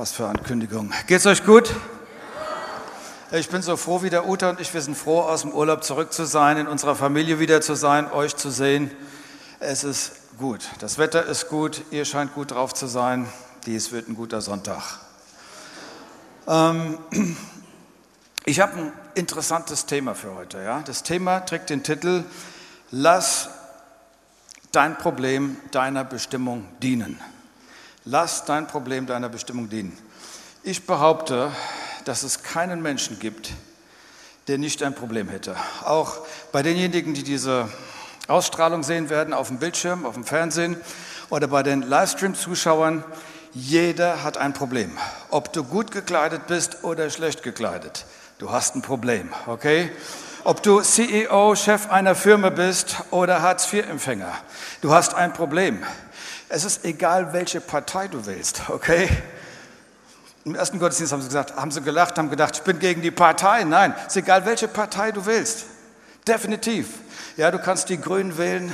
Was 0.00 0.12
für 0.12 0.26
Ankündigung. 0.26 0.94
Geht's 1.08 1.26
euch 1.26 1.44
gut? 1.44 1.74
Ich 3.32 3.50
bin 3.50 3.60
so 3.60 3.76
froh, 3.76 4.02
wie 4.02 4.08
der 4.08 4.26
Uta 4.26 4.48
und 4.48 4.58
ich, 4.58 4.72
wir 4.72 4.80
sind 4.80 4.96
froh, 4.96 5.20
aus 5.20 5.42
dem 5.42 5.52
Urlaub 5.52 5.84
zurück 5.84 6.10
zu 6.14 6.24
sein, 6.24 6.56
in 6.56 6.68
unserer 6.68 6.96
Familie 6.96 7.38
wieder 7.38 7.60
zu 7.60 7.74
sein, 7.74 8.10
euch 8.10 8.34
zu 8.34 8.48
sehen. 8.48 8.90
Es 9.58 9.84
ist 9.84 10.12
gut. 10.38 10.66
Das 10.78 10.96
Wetter 10.96 11.26
ist 11.26 11.50
gut, 11.50 11.82
ihr 11.90 12.06
scheint 12.06 12.32
gut 12.32 12.52
drauf 12.52 12.72
zu 12.72 12.86
sein. 12.86 13.28
Dies 13.66 13.92
wird 13.92 14.08
ein 14.08 14.14
guter 14.14 14.40
Sonntag. 14.40 14.82
Ähm, 16.48 16.96
ich 18.46 18.58
habe 18.60 18.78
ein 18.78 18.92
interessantes 19.14 19.84
Thema 19.84 20.14
für 20.14 20.34
heute. 20.34 20.62
Ja? 20.62 20.80
Das 20.80 21.02
Thema 21.02 21.40
trägt 21.40 21.68
den 21.68 21.82
Titel 21.82 22.24
Lass 22.90 23.50
dein 24.72 24.96
Problem 24.96 25.58
deiner 25.72 26.04
Bestimmung 26.04 26.66
dienen. 26.82 27.20
Lass 28.06 28.46
dein 28.46 28.66
Problem 28.66 29.04
deiner 29.04 29.28
Bestimmung 29.28 29.68
dienen. 29.68 29.96
Ich 30.62 30.86
behaupte, 30.86 31.52
dass 32.06 32.22
es 32.22 32.42
keinen 32.42 32.80
Menschen 32.80 33.18
gibt, 33.18 33.50
der 34.48 34.56
nicht 34.56 34.82
ein 34.82 34.94
Problem 34.94 35.28
hätte. 35.28 35.54
Auch 35.84 36.26
bei 36.50 36.62
denjenigen, 36.62 37.12
die 37.12 37.22
diese 37.22 37.68
Ausstrahlung 38.26 38.84
sehen 38.84 39.10
werden 39.10 39.34
auf 39.34 39.48
dem 39.48 39.58
Bildschirm, 39.58 40.06
auf 40.06 40.14
dem 40.14 40.24
Fernsehen 40.24 40.80
oder 41.28 41.46
bei 41.46 41.62
den 41.62 41.82
Livestream-Zuschauern, 41.82 43.04
jeder 43.52 44.22
hat 44.22 44.38
ein 44.38 44.54
Problem. 44.54 44.96
Ob 45.28 45.52
du 45.52 45.62
gut 45.62 45.90
gekleidet 45.90 46.46
bist 46.46 46.82
oder 46.84 47.10
schlecht 47.10 47.42
gekleidet, 47.42 48.06
du 48.38 48.50
hast 48.50 48.76
ein 48.76 48.82
Problem, 48.82 49.28
okay? 49.46 49.90
Ob 50.44 50.62
du 50.62 50.80
CEO, 50.80 51.54
Chef 51.54 51.90
einer 51.90 52.14
Firma 52.14 52.48
bist 52.48 52.96
oder 53.10 53.42
Hartz-IV-Empfänger, 53.42 54.32
du 54.80 54.90
hast 54.90 55.12
ein 55.12 55.34
Problem. 55.34 55.84
Es 56.52 56.64
ist 56.64 56.84
egal, 56.84 57.32
welche 57.32 57.60
Partei 57.60 58.08
du 58.08 58.26
wählst, 58.26 58.62
okay? 58.70 59.08
Im 60.44 60.56
ersten 60.56 60.80
Gottesdienst 60.80 61.12
haben 61.12 61.22
sie 61.22 61.28
gesagt, 61.28 61.54
haben 61.54 61.70
sie 61.70 61.80
gelacht, 61.80 62.18
haben 62.18 62.28
gedacht, 62.28 62.56
ich 62.56 62.62
bin 62.62 62.80
gegen 62.80 63.02
die 63.02 63.12
Partei. 63.12 63.62
Nein, 63.62 63.94
es 64.00 64.16
ist 64.16 64.24
egal, 64.24 64.44
welche 64.46 64.66
Partei 64.66 65.12
du 65.12 65.26
wählst. 65.26 65.66
Definitiv. 66.26 66.88
Ja, 67.36 67.52
du 67.52 67.60
kannst 67.60 67.88
die 67.88 68.00
Grünen 68.00 68.36
wählen, 68.36 68.72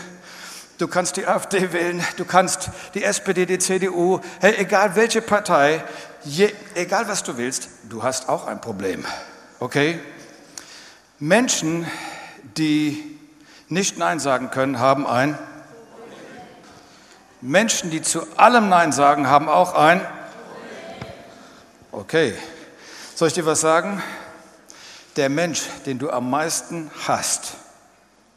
du 0.79 0.89
kannst 0.89 1.19
die 1.19 1.27
AfD 1.27 1.71
wählen, 1.75 2.03
du 2.17 2.25
kannst 2.25 2.71
die 2.95 3.05
SPD, 3.05 3.45
die 3.45 3.59
CDU. 3.59 4.21
Hey, 4.41 4.55
egal 4.57 4.97
welche 4.97 5.21
Partei, 5.21 5.85
je, 6.25 6.51
egal 6.77 7.07
was 7.09 7.25
du 7.25 7.37
willst, 7.37 7.69
du 7.91 8.03
hast 8.03 8.31
auch 8.31 8.47
ein 8.47 8.63
Problem. 8.63 9.05
Okay? 9.61 10.01
Menschen, 11.19 11.87
die 12.57 13.19
nicht 13.69 13.99
Nein 13.99 14.19
sagen 14.19 14.51
können, 14.51 14.79
haben 14.79 15.07
ein 15.07 15.39
Menschen, 17.47 17.91
die 17.91 18.03
zu 18.03 18.27
allem 18.37 18.69
Nein 18.69 18.91
sagen, 18.91 19.29
haben 19.29 19.49
auch 19.49 19.75
ein. 19.75 20.01
Okay. 21.93 22.35
Soll 23.15 23.29
ich 23.29 23.35
dir 23.35 23.47
was 23.47 23.61
sagen? 23.61 24.03
Der 25.15 25.29
Mensch, 25.29 25.63
den 25.87 25.99
du 25.99 26.11
am 26.11 26.29
meisten 26.29 26.91
hasst, 27.07 27.55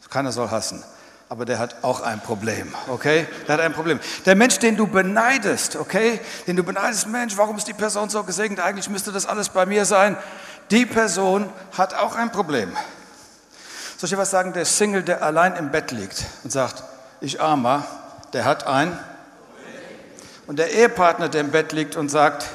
keiner 0.10 0.32
soll 0.32 0.50
hassen, 0.50 0.84
aber 1.28 1.46
der 1.46 1.60
hat 1.60 1.84
auch 1.84 2.02
ein 2.02 2.20
Problem, 2.22 2.74
okay? 2.88 3.28
Der 3.48 3.56
hat 3.56 3.62
ein 3.62 3.74
Problem. 3.74 4.00
Der 4.26 4.36
Mensch, 4.36 4.60
den 4.60 4.76
du 4.76 4.88
beneidest, 4.88 5.76
okay? 5.76 6.20
Den 6.48 6.56
du 6.56 6.64
beneidest, 6.64 7.08
Mensch, 7.08 7.36
warum 7.36 7.58
ist 7.58 7.68
die 7.68 7.74
Person 7.74 8.10
so 8.10 8.24
gesegnet? 8.24 8.60
Eigentlich 8.60 8.90
müsste 8.90 9.12
das 9.12 9.26
alles 9.26 9.50
bei 9.50 9.66
mir 9.66 9.86
sein. 9.86 10.18
Die 10.72 10.86
Person 10.86 11.50
hat 11.78 11.96
auch 11.96 12.16
ein 12.16 12.32
Problem. 12.32 12.72
Soll 13.98 14.08
ich 14.08 14.12
dir 14.12 14.18
was 14.18 14.32
sagen? 14.32 14.54
Der 14.54 14.66
Single, 14.66 15.04
der 15.04 15.24
allein 15.24 15.56
im 15.56 15.72
Bett 15.72 15.92
liegt 15.92 16.26
und 16.44 16.52
sagt, 16.52 16.84
ich 17.22 17.42
armer, 17.42 17.86
der 18.34 18.46
hat 18.46 18.68
ein. 18.68 18.98
Und 20.48 20.58
der 20.58 20.72
Ehepartner, 20.72 21.30
der 21.30 21.42
im 21.42 21.52
Bett 21.52 21.72
liegt 21.74 21.96
und 21.96 22.10
sagt, 22.10 22.46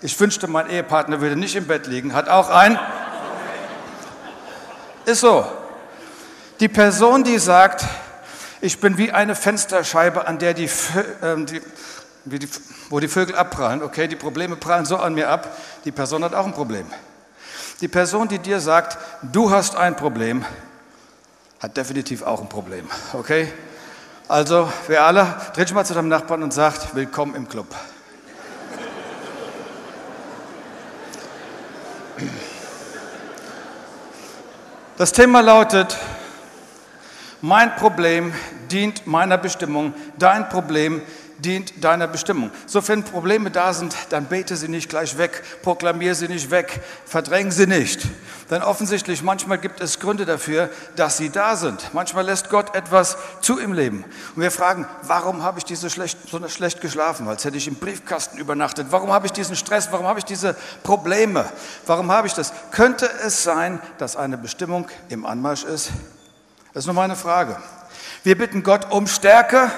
ich 0.00 0.18
wünschte, 0.18 0.48
mein 0.48 0.68
Ehepartner 0.68 1.20
würde 1.20 1.36
nicht 1.36 1.54
im 1.54 1.66
Bett 1.66 1.86
liegen, 1.86 2.14
hat 2.14 2.28
auch 2.28 2.50
ein. 2.50 2.78
Ist 5.04 5.20
so. 5.20 5.46
Die 6.60 6.68
Person, 6.68 7.24
die 7.24 7.38
sagt, 7.38 7.84
ich 8.60 8.80
bin 8.80 8.96
wie 8.96 9.10
eine 9.12 9.34
Fensterscheibe, 9.34 10.26
an 10.26 10.38
der 10.38 10.54
die, 10.54 10.64
äh, 10.64 11.44
die, 11.44 11.60
die, 12.38 12.48
wo 12.88 13.00
die 13.00 13.08
Vögel 13.08 13.34
abprallen, 13.34 13.82
okay, 13.82 14.06
die 14.06 14.16
Probleme 14.16 14.56
prallen 14.56 14.86
so 14.86 14.96
an 14.96 15.14
mir 15.14 15.28
ab, 15.28 15.56
die 15.84 15.92
Person 15.92 16.24
hat 16.24 16.34
auch 16.34 16.46
ein 16.46 16.52
Problem. 16.52 16.86
Die 17.80 17.88
Person, 17.88 18.28
die 18.28 18.38
dir 18.38 18.60
sagt, 18.60 18.96
du 19.22 19.50
hast 19.50 19.74
ein 19.74 19.96
Problem, 19.96 20.44
hat 21.60 21.76
definitiv 21.76 22.22
auch 22.22 22.40
ein 22.40 22.48
Problem, 22.48 22.88
okay? 23.12 23.52
Also, 24.32 24.72
wer 24.86 25.04
alle, 25.04 25.26
dreht 25.54 25.68
schon 25.68 25.74
mal 25.74 25.84
zu 25.84 25.92
deinem 25.92 26.08
Nachbarn 26.08 26.42
und 26.42 26.54
sagt, 26.54 26.94
willkommen 26.94 27.34
im 27.34 27.46
Club. 27.46 27.66
Das 34.96 35.12
Thema 35.12 35.42
lautet, 35.42 35.98
mein 37.42 37.76
Problem 37.76 38.32
dient 38.70 39.06
meiner 39.06 39.36
Bestimmung, 39.36 39.92
dein 40.18 40.48
Problem 40.48 41.02
dient 41.02 41.08
deiner 41.42 42.06
Bestimmung. 42.06 42.50
Sofern 42.66 43.02
Probleme 43.02 43.50
da 43.50 43.72
sind, 43.72 43.94
dann 44.10 44.26
bete 44.26 44.56
sie 44.56 44.68
nicht 44.68 44.88
gleich 44.88 45.18
weg, 45.18 45.42
proklamiere 45.62 46.14
sie 46.14 46.28
nicht 46.28 46.50
weg, 46.50 46.80
verdräng 47.04 47.50
sie 47.50 47.66
nicht. 47.66 48.06
Denn 48.50 48.62
offensichtlich, 48.62 49.22
manchmal 49.22 49.58
gibt 49.58 49.80
es 49.80 49.98
Gründe 49.98 50.26
dafür, 50.26 50.70
dass 50.96 51.16
sie 51.16 51.30
da 51.30 51.56
sind. 51.56 51.90
Manchmal 51.92 52.26
lässt 52.26 52.50
Gott 52.50 52.74
etwas 52.74 53.16
zu 53.40 53.58
im 53.58 53.72
Leben. 53.72 54.04
Und 54.36 54.42
wir 54.42 54.50
fragen, 54.50 54.86
warum 55.02 55.42
habe 55.42 55.58
ich 55.58 55.64
diese 55.64 55.90
schlecht, 55.90 56.18
so 56.30 56.46
schlecht 56.48 56.80
geschlafen, 56.80 57.28
als 57.28 57.44
hätte 57.44 57.56
ich 57.56 57.66
im 57.66 57.76
Briefkasten 57.76 58.38
übernachtet? 58.38 58.88
Warum 58.90 59.12
habe 59.12 59.26
ich 59.26 59.32
diesen 59.32 59.56
Stress? 59.56 59.88
Warum 59.90 60.06
habe 60.06 60.18
ich 60.18 60.24
diese 60.24 60.54
Probleme? 60.82 61.46
Warum 61.86 62.12
habe 62.12 62.26
ich 62.26 62.34
das? 62.34 62.52
Könnte 62.70 63.10
es 63.24 63.42
sein, 63.42 63.80
dass 63.98 64.16
eine 64.16 64.38
Bestimmung 64.38 64.86
im 65.08 65.26
Anmarsch 65.26 65.64
ist? 65.64 65.90
Das 66.74 66.82
ist 66.82 66.86
nur 66.86 66.94
meine 66.94 67.16
Frage. 67.16 67.56
Wir 68.22 68.38
bitten 68.38 68.62
Gott 68.62 68.90
um 68.90 69.06
Stärke, 69.06 69.70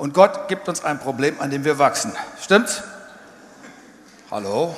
und 0.00 0.14
Gott 0.14 0.48
gibt 0.48 0.66
uns 0.66 0.82
ein 0.82 0.98
Problem, 0.98 1.38
an 1.42 1.50
dem 1.50 1.62
wir 1.62 1.78
wachsen. 1.78 2.10
Stimmt's? 2.40 2.82
Hallo? 4.30 4.74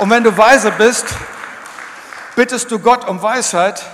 Und 0.00 0.10
wenn 0.10 0.24
du 0.24 0.36
weise 0.36 0.72
bist, 0.72 1.06
bittest 2.34 2.72
du 2.72 2.80
Gott 2.80 3.08
um 3.08 3.22
Weisheit 3.22 3.84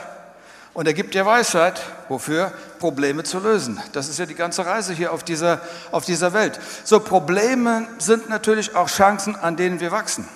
und 0.72 0.86
er 0.86 0.94
gibt 0.94 1.12
dir 1.12 1.26
Weisheit, 1.26 1.78
wofür? 2.08 2.54
Probleme 2.78 3.22
zu 3.22 3.38
lösen. 3.38 3.78
Das 3.92 4.08
ist 4.08 4.18
ja 4.18 4.24
die 4.24 4.34
ganze 4.34 4.64
Reise 4.64 4.94
hier 4.94 5.12
auf 5.12 5.24
dieser, 5.24 5.60
auf 5.90 6.06
dieser 6.06 6.32
Welt. 6.32 6.58
So, 6.82 7.00
Probleme 7.00 7.86
sind 7.98 8.30
natürlich 8.30 8.74
auch 8.74 8.88
Chancen, 8.88 9.36
an 9.36 9.58
denen 9.58 9.80
wir 9.80 9.90
wachsen. 9.90 10.26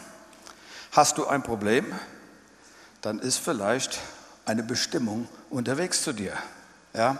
Hast 0.93 1.17
du 1.17 1.27
ein 1.27 1.43
Problem, 1.43 1.87
dann 3.01 3.21
ist 3.21 3.39
vielleicht 3.39 4.01
eine 4.45 4.63
Bestimmung 4.63 5.29
unterwegs 5.49 6.03
zu 6.03 6.13
dir. 6.13 6.35
Ja? 6.93 7.17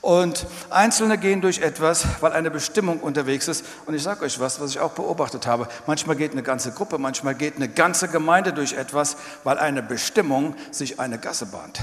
Und 0.00 0.46
Einzelne 0.70 1.18
gehen 1.18 1.40
durch 1.40 1.58
etwas, 1.58 2.06
weil 2.20 2.32
eine 2.32 2.50
Bestimmung 2.50 3.00
unterwegs 3.00 3.48
ist. 3.48 3.64
Und 3.86 3.94
ich 3.94 4.02
sage 4.02 4.24
euch 4.24 4.38
was, 4.38 4.60
was 4.60 4.70
ich 4.70 4.80
auch 4.80 4.92
beobachtet 4.92 5.46
habe. 5.46 5.68
Manchmal 5.86 6.14
geht 6.14 6.32
eine 6.32 6.42
ganze 6.42 6.70
Gruppe, 6.70 6.98
manchmal 6.98 7.34
geht 7.34 7.56
eine 7.56 7.68
ganze 7.68 8.08
Gemeinde 8.08 8.52
durch 8.52 8.74
etwas, 8.74 9.16
weil 9.42 9.58
eine 9.58 9.82
Bestimmung 9.82 10.54
sich 10.70 11.00
eine 11.00 11.18
Gasse 11.18 11.46
bahnt. 11.46 11.80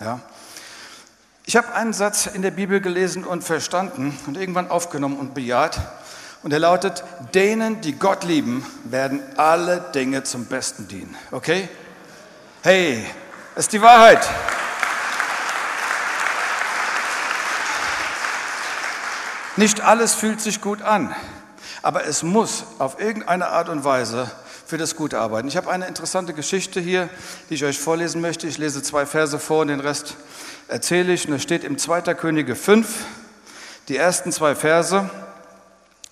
Ja? 0.00 0.20
Ich 1.46 1.56
habe 1.56 1.72
einen 1.74 1.92
Satz 1.92 2.26
in 2.26 2.42
der 2.42 2.50
Bibel 2.50 2.80
gelesen 2.80 3.24
und 3.24 3.42
verstanden 3.42 4.18
und 4.26 4.36
irgendwann 4.36 4.68
aufgenommen 4.68 5.16
und 5.18 5.32
bejaht. 5.32 5.78
Und 6.42 6.52
er 6.52 6.58
lautet, 6.58 7.04
denen, 7.34 7.80
die 7.80 7.92
Gott 7.92 8.24
lieben, 8.24 8.66
werden 8.84 9.20
alle 9.36 9.80
Dinge 9.94 10.24
zum 10.24 10.44
Besten 10.46 10.88
dienen. 10.88 11.16
Okay? 11.30 11.68
Hey, 12.62 13.06
ist 13.54 13.72
die 13.72 13.80
Wahrheit. 13.80 14.28
Nicht 19.58 19.80
alles 19.80 20.12
fühlt 20.12 20.42
sich 20.42 20.60
gut 20.60 20.82
an, 20.82 21.16
aber 21.80 22.04
es 22.04 22.22
muss 22.22 22.64
auf 22.78 23.00
irgendeine 23.00 23.48
Art 23.48 23.70
und 23.70 23.84
Weise 23.84 24.30
für 24.66 24.76
das 24.76 24.96
Gute 24.96 25.18
arbeiten. 25.18 25.48
Ich 25.48 25.56
habe 25.56 25.70
eine 25.70 25.86
interessante 25.86 26.34
Geschichte 26.34 26.78
hier, 26.78 27.08
die 27.48 27.54
ich 27.54 27.64
euch 27.64 27.78
vorlesen 27.78 28.20
möchte. 28.20 28.46
Ich 28.46 28.58
lese 28.58 28.82
zwei 28.82 29.06
Verse 29.06 29.38
vor 29.38 29.62
und 29.62 29.68
den 29.68 29.80
Rest 29.80 30.16
erzähle 30.68 31.14
ich. 31.14 31.26
Und 31.26 31.34
es 31.34 31.42
steht 31.42 31.64
im 31.64 31.78
2. 31.78 32.02
Könige 32.14 32.54
5, 32.54 32.86
die 33.88 33.96
ersten 33.96 34.30
zwei 34.30 34.54
Verse. 34.54 35.08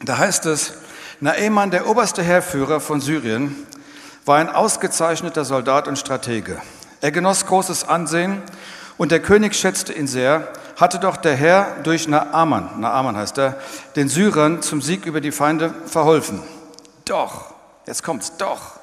Da 0.01 0.17
heißt 0.17 0.47
es, 0.47 0.73
Naeman, 1.21 1.71
der 1.71 1.87
oberste 1.87 2.23
Heerführer 2.23 2.81
von 2.81 3.03
Syrien, 3.03 3.55
war 4.25 4.39
ein 4.39 4.49
ausgezeichneter 4.49 5.45
Soldat 5.45 5.87
und 5.87 5.99
Stratege. 5.99 6.63
Er 7.03 7.13
genoss 7.13 7.45
großes 7.45 7.87
Ansehen 7.87 8.43
und 8.97 9.13
der 9.13 9.21
König 9.21 9.55
schätzte 9.55 9.93
ihn 9.93 10.07
sehr 10.07 10.49
hatte 10.77 10.99
doch 10.99 11.17
der 11.17 11.35
Herr 11.37 11.77
durch 11.83 12.09
Naaman, 12.09 12.81
Naaman 12.81 13.17
heißt 13.17 13.39
er, 13.39 13.61
den 13.97 14.09
Syrern 14.09 14.63
zum 14.63 14.83
Sieg 14.83 15.07
über 15.07 15.21
die 15.21 15.33
Feinde 15.33 15.73
verholfen. 15.87 16.43
Doch, 17.05 17.55
jetzt 17.87 18.03
kommt's, 18.03 18.37
doch. 18.37 18.81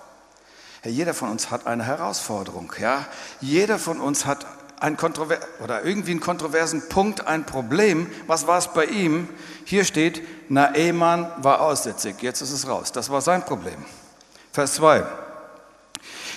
Ja, 0.84 0.92
jeder 0.92 1.13
von 1.13 1.30
uns 1.30 1.52
hat 1.52 1.68
eine 1.68 1.84
Herausforderung, 1.84 2.74
ja. 2.80 3.06
Jeder 3.40 3.78
von 3.78 4.00
uns 4.00 4.25
hat 4.25 4.46
ein 4.80 4.98
Kontrover 4.98 5.38
oder 5.63 5.84
irgendwie 5.84 6.12
einen 6.12 6.22
kontroversen 6.22 6.88
Punkt, 6.90 7.28
ein 7.28 7.46
Problem. 7.46 8.10
Was 8.25 8.48
war 8.48 8.58
es 8.58 8.69
bei 8.69 8.86
ihm? 8.86 9.30
Hier 9.66 9.86
steht, 9.86 10.24
Naeman 10.50 11.31
war 11.38 11.62
aussätzig. 11.62 12.22
Jetzt 12.22 12.42
ist 12.42 12.52
es 12.52 12.68
raus. 12.68 12.92
Das 12.92 13.12
war 13.12 13.22
sein 13.22 13.46
Problem. 13.46 13.86
Vers 14.52 14.74
2. 14.75 15.04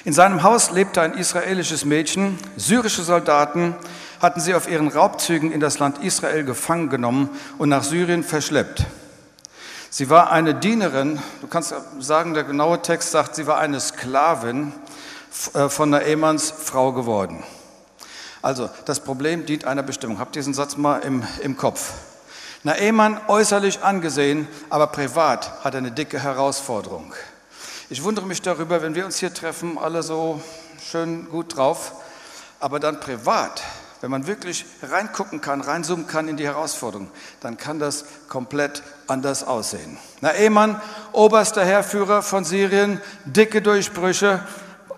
In 0.05 0.13
seinem 0.13 0.43
Haus 0.43 0.71
lebte 0.71 1.01
ein 1.01 1.15
israelisches 1.15 1.87
Mädchen. 1.87 2.39
Syrische 2.59 3.03
Soldaten 3.03 3.75
hatten 4.21 4.39
sie 4.39 4.55
auf 4.55 4.69
ihren 4.69 4.89
Raubzügen 4.89 5.51
in 5.51 5.61
das 5.61 5.79
Land 5.79 6.05
Israel 6.05 6.45
gefangen 6.45 6.91
genommen 6.91 7.31
und 7.57 7.71
nach 7.71 7.85
Syrien 7.85 8.23
verschleppt. 8.23 8.85
Sie 9.89 10.11
war 10.11 10.31
eine 10.31 10.55
Dienerin, 10.55 11.23
du 11.41 11.47
kannst 11.47 11.75
sagen, 12.01 12.35
der 12.35 12.45
genaue 12.45 12.83
Text 12.83 13.13
sagt, 13.13 13.35
sie 13.35 13.47
war 13.47 13.59
eine 13.59 13.81
Sklavin 13.81 14.75
äh, 15.55 15.71
von 15.71 15.89
Naemans 15.89 16.51
Frau 16.51 16.93
geworden. 16.93 17.43
Also, 18.43 18.69
das 18.85 19.01
Problem 19.01 19.47
dient 19.47 19.65
einer 19.65 19.83
Bestimmung. 19.83 20.19
Habt 20.19 20.37
diesen 20.37 20.53
Satz 20.53 20.77
mal 20.77 20.99
im, 20.99 21.23
im 21.43 21.57
Kopf. 21.57 21.93
Naeman 22.63 23.19
äußerlich 23.29 23.83
angesehen, 23.83 24.49
aber 24.69 24.89
privat 24.89 25.65
hat 25.65 25.73
er 25.73 25.79
eine 25.79 25.93
dicke 25.93 26.23
Herausforderung. 26.23 27.15
Ich 27.95 28.03
wundere 28.03 28.27
mich 28.27 28.43
darüber, 28.43 28.83
wenn 28.83 28.97
wir 28.97 29.05
uns 29.05 29.19
hier 29.19 29.33
treffen, 29.33 29.79
alle 29.79 30.03
so 30.03 30.43
schön 30.85 31.29
gut 31.31 31.57
drauf, 31.57 31.93
aber 32.59 32.81
dann 32.81 32.99
privat 32.99 33.63
wenn 34.01 34.11
man 34.11 34.27
wirklich 34.27 34.67
reingucken 34.83 35.41
kann, 35.41 35.61
reinzoomen 35.61 36.09
kann 36.09 36.27
in 36.27 36.37
die 36.37 36.45
Herausforderung, 36.45 37.09
dann 37.41 37.57
kann 37.57 37.79
das 37.79 38.05
komplett 38.29 38.83
anders 39.07 39.45
aussehen. 39.45 39.97
Naeman, 40.21 40.79
oberster 41.13 41.65
Heerführer 41.65 42.23
von 42.23 42.45
Syrien, 42.45 43.01
dicke 43.25 43.63
Durchbrüche, 43.63 44.43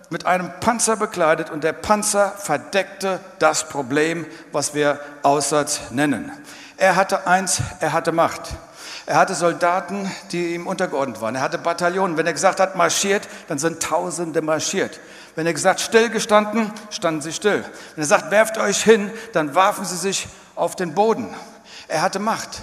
mit 0.09 0.25
einem 0.25 0.51
Panzer 0.61 0.97
bekleidet 0.97 1.51
und 1.51 1.65
der 1.65 1.75
Panzer 1.75 2.33
verdeckte 2.33 3.21
das 3.39 3.69
Problem, 3.69 4.25
was 4.53 4.75
wir 4.75 4.99
Aussatz 5.23 5.83
nennen. 5.91 6.33
Er 6.79 6.97
hatte 6.97 7.27
eins, 7.27 7.61
er 7.81 7.93
hatte 7.93 8.11
Macht. 8.11 8.57
Er 9.07 9.17
hatte 9.17 9.37
Soldaten, 9.37 10.11
die 10.33 10.55
ihm 10.55 10.67
untergeordnet 10.67 11.21
waren. 11.21 11.37
Er 11.37 11.41
hatte 11.41 11.59
Bataillonen. 11.59 12.17
Wenn 12.17 12.27
er 12.27 12.33
gesagt 12.33 12.59
hat, 12.59 12.75
marschiert, 12.75 13.29
dann 13.47 13.59
sind 13.59 13.81
Tausende 13.81 14.43
marschiert. 14.43 14.99
Wenn 15.37 15.47
er 15.47 15.53
gesagt, 15.53 15.81
stillgestanden, 15.81 16.73
standen 16.91 17.23
sie 17.23 17.33
still. 17.33 17.65
Wenn 17.95 18.03
er 18.03 18.09
sagt, 18.09 18.33
werft 18.33 18.59
euch 18.59 18.83
hin, 18.83 19.13
dann 19.33 19.55
warfen 19.55 19.85
sie 19.85 19.97
sich 19.97 20.27
auf 20.57 20.75
den 20.75 20.95
Boden. 20.95 21.33
Er 21.87 22.03
hatte 22.03 22.19
Macht. 22.19 22.61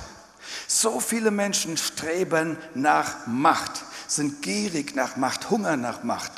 So 0.67 0.99
viele 0.99 1.31
Menschen 1.31 1.77
streben 1.77 2.57
nach 2.73 3.25
Macht, 3.25 3.83
sind 4.07 4.41
gierig 4.41 4.95
nach 4.95 5.15
Macht, 5.15 5.49
Hunger 5.49 5.77
nach 5.77 6.03
Macht, 6.03 6.31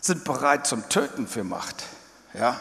sind 0.00 0.24
bereit 0.24 0.66
zum 0.66 0.88
Töten 0.88 1.26
für 1.26 1.44
Macht. 1.44 1.84
Ja? 2.32 2.60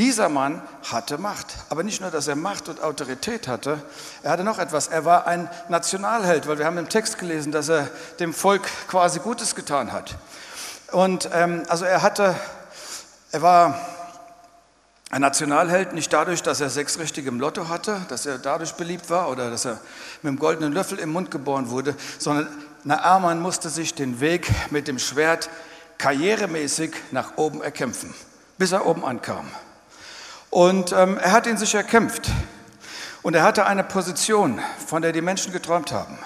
Dieser 0.00 0.30
Mann 0.30 0.62
hatte 0.90 1.18
Macht. 1.18 1.48
Aber 1.68 1.82
nicht 1.82 2.00
nur, 2.00 2.10
dass 2.10 2.26
er 2.26 2.34
Macht 2.34 2.70
und 2.70 2.82
Autorität 2.82 3.46
hatte, 3.46 3.82
er 4.22 4.30
hatte 4.30 4.44
noch 4.44 4.58
etwas. 4.58 4.88
Er 4.88 5.04
war 5.04 5.26
ein 5.26 5.46
Nationalheld, 5.68 6.48
weil 6.48 6.58
wir 6.58 6.64
haben 6.64 6.78
im 6.78 6.88
Text 6.88 7.18
gelesen, 7.18 7.52
dass 7.52 7.68
er 7.68 7.90
dem 8.18 8.32
Volk 8.32 8.62
quasi 8.88 9.18
Gutes 9.18 9.54
getan 9.54 9.92
hat. 9.92 10.16
Und 10.90 11.28
ähm, 11.34 11.64
also 11.68 11.84
er 11.84 12.00
hatte, 12.00 12.34
er 13.30 13.42
war 13.42 13.78
ein 15.10 15.20
Nationalheld 15.20 15.92
nicht 15.92 16.10
dadurch, 16.10 16.42
dass 16.42 16.62
er 16.62 16.70
sechs 16.70 16.98
richtige 16.98 17.28
im 17.28 17.38
Lotto 17.38 17.68
hatte, 17.68 18.00
dass 18.08 18.24
er 18.24 18.38
dadurch 18.38 18.76
beliebt 18.76 19.10
war 19.10 19.28
oder 19.28 19.50
dass 19.50 19.66
er 19.66 19.80
mit 20.22 20.32
dem 20.32 20.38
goldenen 20.38 20.72
Löffel 20.72 20.98
im 20.98 21.12
Mund 21.12 21.30
geboren 21.30 21.68
wurde, 21.68 21.94
sondern 22.18 22.48
Naaman 22.84 23.38
musste 23.38 23.68
sich 23.68 23.92
den 23.92 24.20
Weg 24.20 24.50
mit 24.70 24.88
dem 24.88 24.98
Schwert 24.98 25.50
karrieremäßig 25.98 26.92
nach 27.10 27.36
oben 27.36 27.60
erkämpfen, 27.60 28.14
bis 28.56 28.72
er 28.72 28.86
oben 28.86 29.04
ankam. 29.04 29.46
Und 30.50 30.92
ähm, 30.92 31.16
er 31.18 31.32
hat 31.32 31.46
ihn 31.46 31.56
sich 31.56 31.74
erkämpft. 31.74 32.28
Und 33.22 33.34
er 33.34 33.42
hatte 33.42 33.66
eine 33.66 33.84
Position, 33.84 34.60
von 34.84 35.02
der 35.02 35.12
die 35.12 35.20
Menschen 35.20 35.52
geträumt 35.52 35.92
haben. 35.92 36.18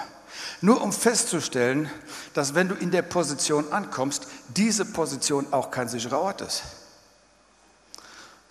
Nur 0.61 0.81
um 0.81 0.91
festzustellen, 0.91 1.89
dass 2.33 2.55
wenn 2.55 2.69
du 2.69 2.75
in 2.75 2.91
der 2.91 3.01
Position 3.01 3.71
ankommst, 3.71 4.27
diese 4.49 4.85
Position 4.85 5.47
auch 5.51 5.69
kein 5.69 5.89
sicherer 5.89 6.19
Ort 6.19 6.41
ist. 6.41 6.63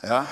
Ja? 0.02 0.26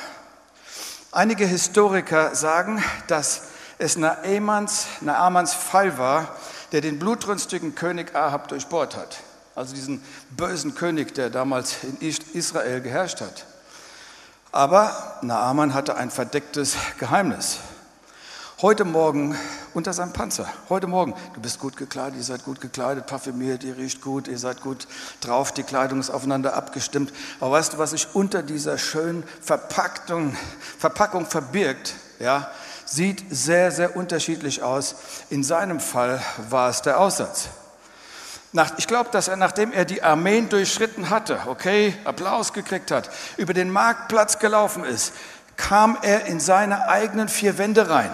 Einige 1.11 1.47
Historiker 1.47 2.35
sagen, 2.35 2.83
dass 3.07 3.49
es 3.79 3.97
Naamans, 3.97 4.87
Naamans 5.01 5.55
Fall 5.55 5.99
war, 5.99 6.37
der 6.73 6.83
den 6.83 6.99
blutrünstigen 6.99 7.75
König 7.75 8.15
Ahab 8.15 8.49
durchbohrt 8.49 8.97
hat. 8.97 9.19
Also 9.55 9.75
diesen 9.75 10.03
bösen 10.31 10.75
König, 10.75 11.15
der 11.15 11.31
damals 11.31 11.77
in 11.83 11.99
Israel 12.01 12.81
geherrscht 12.81 13.21
hat. 13.21 13.45
Aber 14.55 15.17
Naaman 15.23 15.73
hatte 15.73 15.97
ein 15.97 16.11
verdecktes 16.11 16.77
Geheimnis. 16.99 17.57
Heute 18.61 18.85
Morgen 18.85 19.35
unter 19.73 19.95
seinem 19.95 20.13
Panzer. 20.13 20.47
Heute 20.69 20.87
Morgen, 20.87 21.15
du 21.33 21.41
bist 21.41 21.59
gut 21.59 21.79
gekleidet, 21.79 22.19
ihr 22.19 22.23
seid 22.23 22.45
gut 22.45 22.61
gekleidet, 22.61 23.07
parfümiert, 23.07 23.65
ihr 23.65 23.79
riecht 23.79 24.03
gut, 24.03 24.29
ihr 24.29 24.39
seid 24.39 24.61
gut 24.61 24.87
drauf, 25.23 25.53
die 25.53 25.63
Kleidung 25.63 26.01
ist 26.01 26.11
aufeinander 26.11 26.55
abgestimmt. 26.55 27.15
Aber 27.41 27.53
weißt 27.53 27.73
du, 27.73 27.79
was 27.79 27.93
sich 27.93 28.09
unter 28.13 28.43
dieser 28.43 28.77
schönen 28.77 29.25
Verpackung, 29.41 30.37
Verpackung 30.79 31.25
verbirgt? 31.25 31.95
Ja, 32.21 32.51
sieht 32.85 33.25
sehr, 33.31 33.73
sehr 33.73 33.97
unterschiedlich 33.97 34.63
aus. 34.63 34.97
In 35.31 35.43
seinem 35.43 35.81
Fall 35.81 36.23
war 36.51 36.69
es 36.69 36.83
der 36.83 37.01
Aussatz. 37.01 37.49
Nach, 38.53 38.77
ich 38.77 38.87
glaube, 38.87 39.09
dass 39.11 39.29
er, 39.29 39.37
nachdem 39.37 39.73
er 39.73 39.87
die 39.87 40.03
Armeen 40.03 40.51
durchschritten 40.51 41.09
hatte, 41.09 41.41
okay, 41.47 41.97
Applaus 42.05 42.53
gekriegt 42.53 42.91
hat, 42.91 43.11
über 43.39 43.55
den 43.55 43.71
Marktplatz 43.71 44.39
gelaufen 44.39 44.85
ist, 44.85 45.15
kam 45.57 45.97
er 46.03 46.27
in 46.27 46.39
seine 46.39 46.89
eigenen 46.89 47.29
vier 47.29 47.57
Wände 47.57 47.89
rein, 47.89 48.11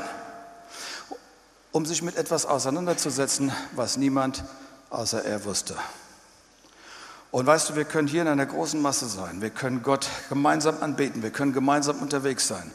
um 1.72 1.86
sich 1.86 2.02
mit 2.02 2.16
etwas 2.16 2.46
auseinanderzusetzen, 2.46 3.52
was 3.72 3.96
niemand 3.96 4.44
außer 4.90 5.24
er 5.24 5.44
wusste. 5.44 5.74
Und 7.30 7.46
weißt 7.46 7.70
du, 7.70 7.76
wir 7.76 7.84
können 7.84 8.08
hier 8.08 8.22
in 8.22 8.28
einer 8.28 8.46
großen 8.46 8.80
Masse 8.80 9.08
sein, 9.08 9.42
wir 9.42 9.50
können 9.50 9.82
Gott 9.82 10.08
gemeinsam 10.28 10.82
anbeten, 10.82 11.22
wir 11.22 11.30
können 11.30 11.52
gemeinsam 11.52 12.00
unterwegs 12.00 12.46
sein. 12.46 12.70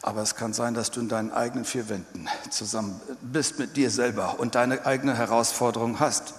Aber 0.00 0.22
es 0.22 0.34
kann 0.34 0.52
sein, 0.52 0.74
dass 0.74 0.90
du 0.90 1.00
in 1.00 1.08
deinen 1.08 1.30
eigenen 1.30 1.64
vier 1.64 1.88
Wänden 1.88 2.26
zusammen 2.50 3.00
bist 3.20 3.60
mit 3.60 3.76
dir 3.76 3.90
selber 3.90 4.40
und 4.40 4.56
deine 4.56 4.84
eigene 4.84 5.16
Herausforderung 5.16 6.00
hast. 6.00 6.34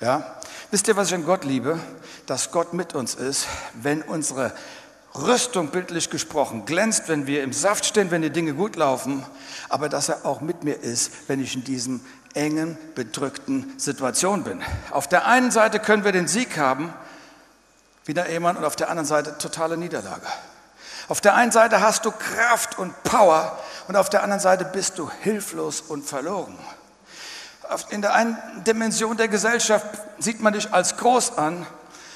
Ja? 0.00 0.36
Wisst 0.70 0.88
ihr, 0.88 0.96
was 0.96 1.08
ich 1.08 1.14
an 1.14 1.24
Gott 1.24 1.44
liebe? 1.44 1.78
Dass 2.26 2.50
Gott 2.50 2.72
mit 2.72 2.94
uns 2.94 3.14
ist, 3.14 3.46
wenn 3.74 4.02
unsere 4.02 4.52
Rüstung 5.14 5.68
bildlich 5.68 6.10
gesprochen 6.10 6.64
glänzt, 6.64 7.08
wenn 7.08 7.26
wir 7.26 7.42
im 7.42 7.52
Saft 7.52 7.84
stehen, 7.84 8.10
wenn 8.10 8.22
die 8.22 8.30
Dinge 8.30 8.54
gut 8.54 8.76
laufen, 8.76 9.24
aber 9.68 9.88
dass 9.88 10.08
er 10.08 10.24
auch 10.24 10.40
mit 10.40 10.62
mir 10.62 10.80
ist, 10.80 11.10
wenn 11.26 11.42
ich 11.42 11.54
in 11.54 11.64
diesem 11.64 12.00
engen, 12.34 12.78
bedrückten 12.94 13.74
Situation 13.76 14.44
bin. 14.44 14.62
Auf 14.90 15.08
der 15.08 15.26
einen 15.26 15.50
Seite 15.50 15.80
können 15.80 16.04
wir 16.04 16.12
den 16.12 16.28
Sieg 16.28 16.56
haben, 16.56 16.94
wie 18.04 18.14
der 18.14 18.28
Ehemann, 18.28 18.56
und 18.56 18.64
auf 18.64 18.76
der 18.76 18.88
anderen 18.88 19.06
Seite 19.06 19.36
totale 19.38 19.76
Niederlage. 19.76 20.26
Auf 21.08 21.20
der 21.20 21.34
einen 21.34 21.50
Seite 21.50 21.80
hast 21.80 22.04
du 22.04 22.12
Kraft 22.12 22.78
und 22.78 23.02
Power 23.02 23.58
und 23.88 23.96
auf 23.96 24.10
der 24.10 24.22
anderen 24.22 24.40
Seite 24.40 24.64
bist 24.64 24.98
du 24.98 25.10
hilflos 25.22 25.80
und 25.80 26.04
verloren 26.04 26.56
in 27.90 28.02
der 28.02 28.14
einen 28.14 28.36
Dimension 28.66 29.16
der 29.16 29.28
Gesellschaft 29.28 29.86
sieht 30.18 30.40
man 30.40 30.52
dich 30.52 30.72
als 30.72 30.96
groß 30.96 31.38
an, 31.38 31.66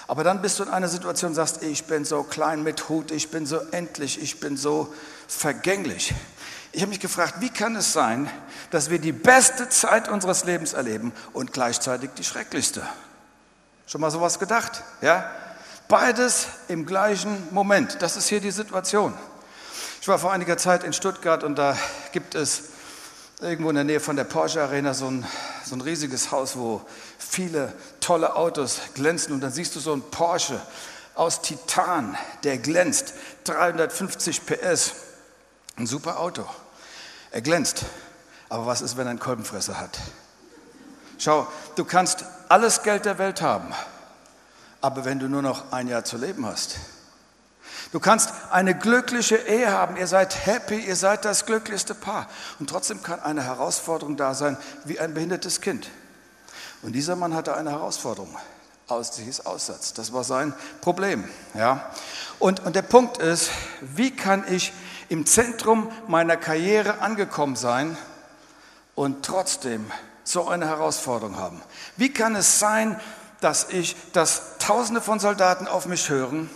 aber 0.07 0.25
dann 0.25 0.43
bist 0.43 0.59
du 0.59 0.65
in 0.65 0.69
einer 0.69 0.89
Situation 0.89 1.31
und 1.31 1.35
sagst, 1.35 1.63
ich 1.63 1.85
bin 1.85 2.05
so 2.05 2.23
klein 2.23 2.63
mit 2.63 2.89
Hut, 2.89 3.11
ich 3.11 3.31
bin 3.31 3.47
so 3.47 3.59
endlich, 3.71 4.21
ich 4.21 4.41
bin 4.41 4.57
so 4.57 4.93
vergänglich. 5.29 6.15
Ich 6.73 6.83
habe 6.83 6.91
mich 6.91 7.01
gefragt, 7.01 7.37
wie 7.39 7.51
kann 7.51 7.77
es 7.77 7.93
sein, 7.93 8.29
dass 8.71 8.91
wir 8.91 8.99
die 8.99 9.13
beste 9.13 9.69
Zeit 9.69 10.09
unseres 10.09 10.45
Lebens 10.45 10.73
erleben 10.73 11.13
und 11.33 11.53
gleichzeitig 11.53 12.11
die 12.19 12.25
schrecklichste? 12.25 12.83
Schon 13.87 14.01
mal 14.01 14.11
sowas 14.11 14.39
gedacht? 14.39 14.83
Ja? 15.01 15.31
Beides 15.89 16.49
im 16.69 16.85
gleichen 16.85 17.49
Moment. 17.53 18.03
Das 18.03 18.17
ist 18.17 18.29
hier 18.29 18.41
die 18.41 18.51
Situation. 18.51 19.15
Ich 20.01 20.09
war 20.09 20.19
vor 20.19 20.33
einiger 20.33 20.57
Zeit 20.57 20.85
in 20.85 20.93
Stuttgart 20.93 21.45
und 21.45 21.57
da 21.57 21.77
gibt 22.13 22.35
es 22.35 22.74
irgendwo 23.41 23.71
in 23.71 23.77
der 23.77 23.85
Nähe 23.85 24.01
von 24.01 24.17
der 24.17 24.25
Porsche 24.25 24.63
Arena 24.63 24.95
so 24.95 25.07
ein, 25.07 25.27
so 25.65 25.75
ein 25.75 25.81
riesiges 25.81 26.31
Haus, 26.31 26.57
wo 26.57 26.83
viele 27.19 27.73
tolle 28.01 28.37
Autos 28.37 28.81
glänzen. 28.95 29.35
Und 29.35 29.41
dann 29.41 29.53
siehst 29.53 29.75
du 29.77 29.81
so 29.81 29.93
einen 29.93 30.03
Porsche 30.11 30.61
aus 31.15 31.43
Titan, 31.43 32.17
der 32.43 32.59
glänzt. 32.59 33.15
350 33.45 34.47
PS. 34.47 34.95
Ein 35.77 35.87
super 35.87 36.21
Auto. 36.21 36.47
Er 37.31 37.43
glänzt. 37.43 37.85
Aber 38.49 38.67
was 38.67 38.83
ist, 38.83 38.97
wenn 38.97 39.07
er 39.07 39.11
einen 39.11 39.19
Kolbenfresser 39.19 39.81
hat? 39.81 39.99
Schau, 41.19 41.47
du 41.77 41.85
kannst 41.85 42.25
alles 42.49 42.83
Geld 42.83 43.05
der 43.05 43.19
Welt 43.19 43.41
haben, 43.41 43.73
aber 44.81 45.05
wenn 45.05 45.19
du 45.19 45.29
nur 45.29 45.43
noch 45.43 45.73
ein 45.73 45.89
Jahr 45.89 46.05
zu 46.05 46.17
leben 46.17 46.45
hast, 46.45 46.77
Du 47.95 48.01
kannst 48.01 48.31
eine 48.51 48.77
glückliche 48.77 49.37
Ehe 49.37 49.71
haben, 49.71 49.97
ihr 49.97 50.09
seid 50.09 50.47
happy, 50.47 50.81
ihr 50.81 50.97
seid 50.97 51.25
das 51.25 51.47
glücklichste 51.47 51.95
Paar. 51.95 52.27
Und 52.59 52.69
trotzdem 52.69 53.05
kann 53.05 53.21
eine 53.21 53.45
Herausforderung 53.45 54.17
da 54.17 54.35
sein, 54.35 54.57
wie 54.83 54.99
ein 54.99 55.15
behindertes 55.15 55.61
Kind. 55.61 55.89
Und 56.83 56.95
dieser 56.95 57.15
Mann 57.15 57.35
hatte 57.35 57.55
eine 57.57 57.71
Herausforderung. 57.71 58.37
Aus, 58.89 59.17
hieß 59.17 59.47
Aussatz. 59.47 59.93
Das 59.93 60.13
war 60.13 60.25
sein 60.25 60.53
Problem. 60.81 61.23
Ja? 61.55 61.89
Und, 62.41 62.67
und 62.67 62.75
der 62.75 62.83
Punkt 62.83 63.19
ist, 63.19 63.53
wie 63.81 64.11
kann 64.11 64.43
ich 64.51 64.73
im 65.09 65.25
Zentrum 65.25 65.89
meiner 66.09 66.37
Karriere 66.37 66.99
angekommen 67.01 67.55
sein 67.55 67.97
und 68.97 69.25
trotzdem 69.25 69.89
so 70.25 70.49
eine 70.49 70.67
Herausforderung 70.67 71.37
haben? 71.37 71.63
Wie 71.97 72.13
kann 72.13 72.35
es 72.35 72.59
sein, 72.59 73.01
dass 73.41 73.69
ich, 73.69 73.95
dass 74.13 74.59
Tausende 74.59 75.01
von 75.01 75.21
Soldaten 75.21 75.69
auf 75.69 75.87
mich 75.87 76.09
hören, 76.09 76.51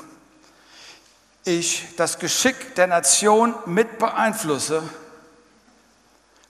ich 1.49 1.87
das 1.97 2.19
Geschick 2.19 2.75
der 2.75 2.87
Nation 2.87 3.55
mit 3.67 3.99
beeinflusse, 3.99 4.83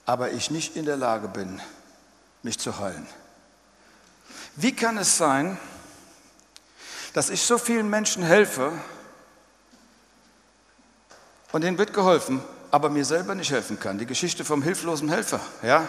aber 0.05 0.31
ich 0.33 0.51
nicht 0.51 0.77
in 0.77 0.85
der 0.85 0.97
Lage 0.97 1.29
bin, 1.29 1.61
mich 2.43 2.59
zu 2.59 2.79
heilen? 2.79 3.07
Wie 4.57 4.75
kann 4.75 4.99
es 4.99 5.17
sein, 5.17 5.57
dass 7.13 7.31
ich 7.31 7.43
so 7.43 7.59
vielen 7.59 7.89
Menschen 7.89 8.23
helfe 8.23 8.73
und 11.53 11.65
ihnen 11.65 11.79
wird 11.79 11.93
geholfen, 11.93 12.43
aber 12.71 12.91
mir 12.91 13.05
selber 13.05 13.35
nicht 13.35 13.51
helfen 13.51 13.79
kann? 13.79 13.99
Die 13.99 14.07
Geschichte 14.07 14.45
vom 14.45 14.63
hilflosen 14.63 15.09
Helfer, 15.09 15.41
ja? 15.63 15.87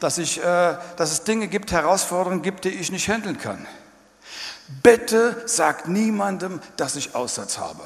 Dass, 0.00 0.18
ich, 0.18 0.38
äh, 0.38 0.78
dass 0.96 1.12
es 1.12 1.24
Dinge 1.24 1.48
gibt, 1.48 1.72
Herausforderungen 1.72 2.42
gibt, 2.42 2.64
die 2.64 2.70
ich 2.70 2.90
nicht 2.90 3.08
handeln 3.08 3.38
kann. 3.38 3.66
Bitte 4.82 5.42
sag 5.46 5.88
niemandem, 5.88 6.60
dass 6.76 6.96
ich 6.96 7.14
Aussatz 7.14 7.58
habe. 7.58 7.82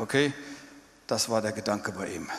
Okay? 0.00 0.32
Das 1.06 1.28
war 1.28 1.42
der 1.42 1.52
Gedanke 1.52 1.92
bei 1.92 2.06
ihm. 2.06 2.30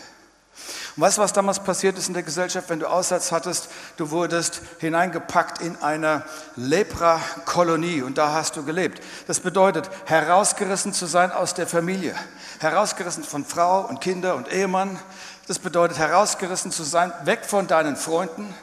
Und 0.96 1.03
weißt 1.03 1.18
du, 1.18 1.22
was 1.22 1.32
damals 1.32 1.60
passiert 1.60 1.98
ist 1.98 2.08
in 2.08 2.13
der 2.13 2.24
Gesellschaft, 2.24 2.70
wenn 2.70 2.80
du 2.80 2.88
Aussatz 2.88 3.32
hattest? 3.32 3.70
Du 3.98 4.12
wurdest 4.12 4.62
hineingepackt 4.80 5.62
in 5.62 5.77
eine 5.77 6.24
Lepra-Kolonie 6.56 8.01
und 8.01 8.18
da 8.18 8.34
hast 8.34 8.58
du 8.58 8.63
gelebt. 8.65 9.01
Das 9.27 9.39
bedeutet, 9.39 9.89
herausgerissen 10.06 10.91
zu 10.91 11.06
sein 11.06 11.32
aus 11.32 11.53
der 11.53 11.68
Familie, 11.68 12.15
herausgerissen 12.60 13.24
von 13.24 13.46
Frau 13.46 13.82
und 13.82 14.01
Kinder 14.01 14.36
und 14.36 14.51
Ehemann. 14.51 15.00
Das 15.48 15.60
bedeutet, 15.60 15.98
herausgerissen 15.98 16.72
zu 16.72 16.84
sein, 16.84 17.13
weg 17.24 17.46
von 17.46 17.68
deinen 17.68 17.96
Freunden, 17.96 18.53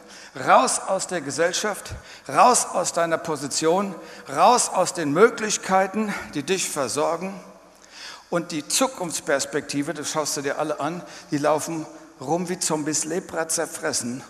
raus 0.46 0.80
aus 0.86 1.06
der 1.06 1.20
Gesellschaft, 1.20 1.92
raus 2.28 2.66
aus 2.66 2.92
deiner 2.92 3.18
Position, 3.18 3.94
raus 4.28 4.68
aus 4.68 4.92
den 4.92 5.12
Möglichkeiten, 5.12 6.12
die 6.34 6.42
dich 6.42 6.68
versorgen. 6.68 7.32
Und 8.30 8.52
die 8.52 8.66
Zukunftsperspektive, 8.66 9.94
das 9.94 10.10
schaust 10.10 10.36
du 10.36 10.42
dir 10.42 10.58
alle 10.58 10.80
an, 10.80 11.02
die 11.30 11.38
laufen 11.38 11.86
rum 12.20 12.48
wie 12.48 12.58
Zombies, 12.58 13.04
Lepra 13.04 13.48
zerfressen 13.48 14.22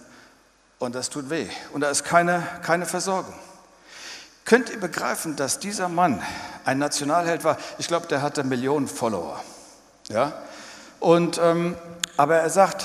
und 0.78 0.94
das 0.94 1.10
tut 1.10 1.30
weh. 1.30 1.48
Und 1.72 1.80
da 1.80 1.90
ist 1.90 2.04
keine, 2.04 2.46
keine 2.62 2.86
Versorgung. 2.86 3.34
Könnt 4.44 4.70
ihr 4.70 4.80
begreifen, 4.80 5.36
dass 5.36 5.58
dieser 5.58 5.88
Mann 5.88 6.22
ein 6.64 6.78
Nationalheld 6.78 7.44
war? 7.44 7.58
Ich 7.78 7.88
glaube, 7.88 8.06
der 8.06 8.22
hatte 8.22 8.44
Millionen 8.44 8.88
Follower. 8.88 9.42
Ja? 10.08 10.32
Und, 11.00 11.38
ähm, 11.38 11.76
aber 12.16 12.36
er 12.36 12.50
sagt, 12.50 12.84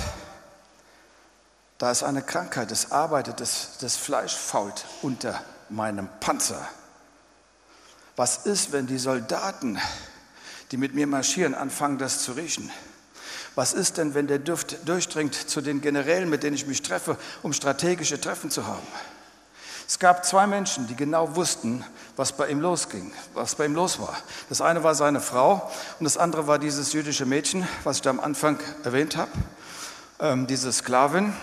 da 1.77 1.91
ist 1.91 2.03
eine 2.03 2.21
Krankheit, 2.21 2.71
es 2.71 2.91
arbeitet, 2.91 3.39
das, 3.39 3.77
das 3.79 3.95
Fleisch 3.95 4.35
fault 4.35 4.85
unter 5.01 5.39
meinem 5.69 6.09
Panzer. 6.19 6.67
Was 8.15 8.45
ist, 8.45 8.71
wenn 8.71 8.87
die 8.87 8.99
Soldaten, 8.99 9.79
die 10.73 10.77
mit 10.77 10.95
mir 10.95 11.05
marschieren, 11.05 11.53
anfangen, 11.53 11.99
das 11.99 12.23
zu 12.23 12.31
riechen? 12.31 12.71
Was 13.53 13.73
ist 13.73 13.99
denn, 13.99 14.15
wenn 14.15 14.25
der 14.25 14.39
Duft 14.39 14.89
durchdringt 14.89 15.35
zu 15.35 15.61
den 15.61 15.81
Generälen, 15.81 16.31
mit 16.31 16.41
denen 16.41 16.55
ich 16.55 16.65
mich 16.65 16.81
treffe, 16.81 17.15
um 17.43 17.53
strategische 17.53 18.19
Treffen 18.19 18.49
zu 18.49 18.65
haben? 18.65 18.87
Es 19.87 19.99
gab 19.99 20.25
zwei 20.25 20.47
Menschen, 20.47 20.87
die 20.87 20.95
genau 20.95 21.35
wussten, 21.35 21.85
was 22.15 22.31
bei 22.31 22.47
ihm 22.47 22.59
losging, 22.59 23.13
was 23.35 23.53
bei 23.53 23.67
ihm 23.67 23.75
los 23.75 23.99
war. 23.99 24.17
Das 24.49 24.61
eine 24.61 24.83
war 24.83 24.95
seine 24.95 25.21
Frau 25.21 25.71
und 25.99 26.05
das 26.05 26.17
andere 26.17 26.47
war 26.47 26.57
dieses 26.57 26.91
jüdische 26.91 27.27
Mädchen, 27.27 27.67
was 27.83 27.97
ich 27.97 28.01
da 28.01 28.09
am 28.09 28.19
Anfang 28.19 28.57
erwähnt 28.83 29.15
habe, 29.15 29.29
ähm, 30.21 30.47
diese 30.47 30.73
Sklavin. 30.73 31.33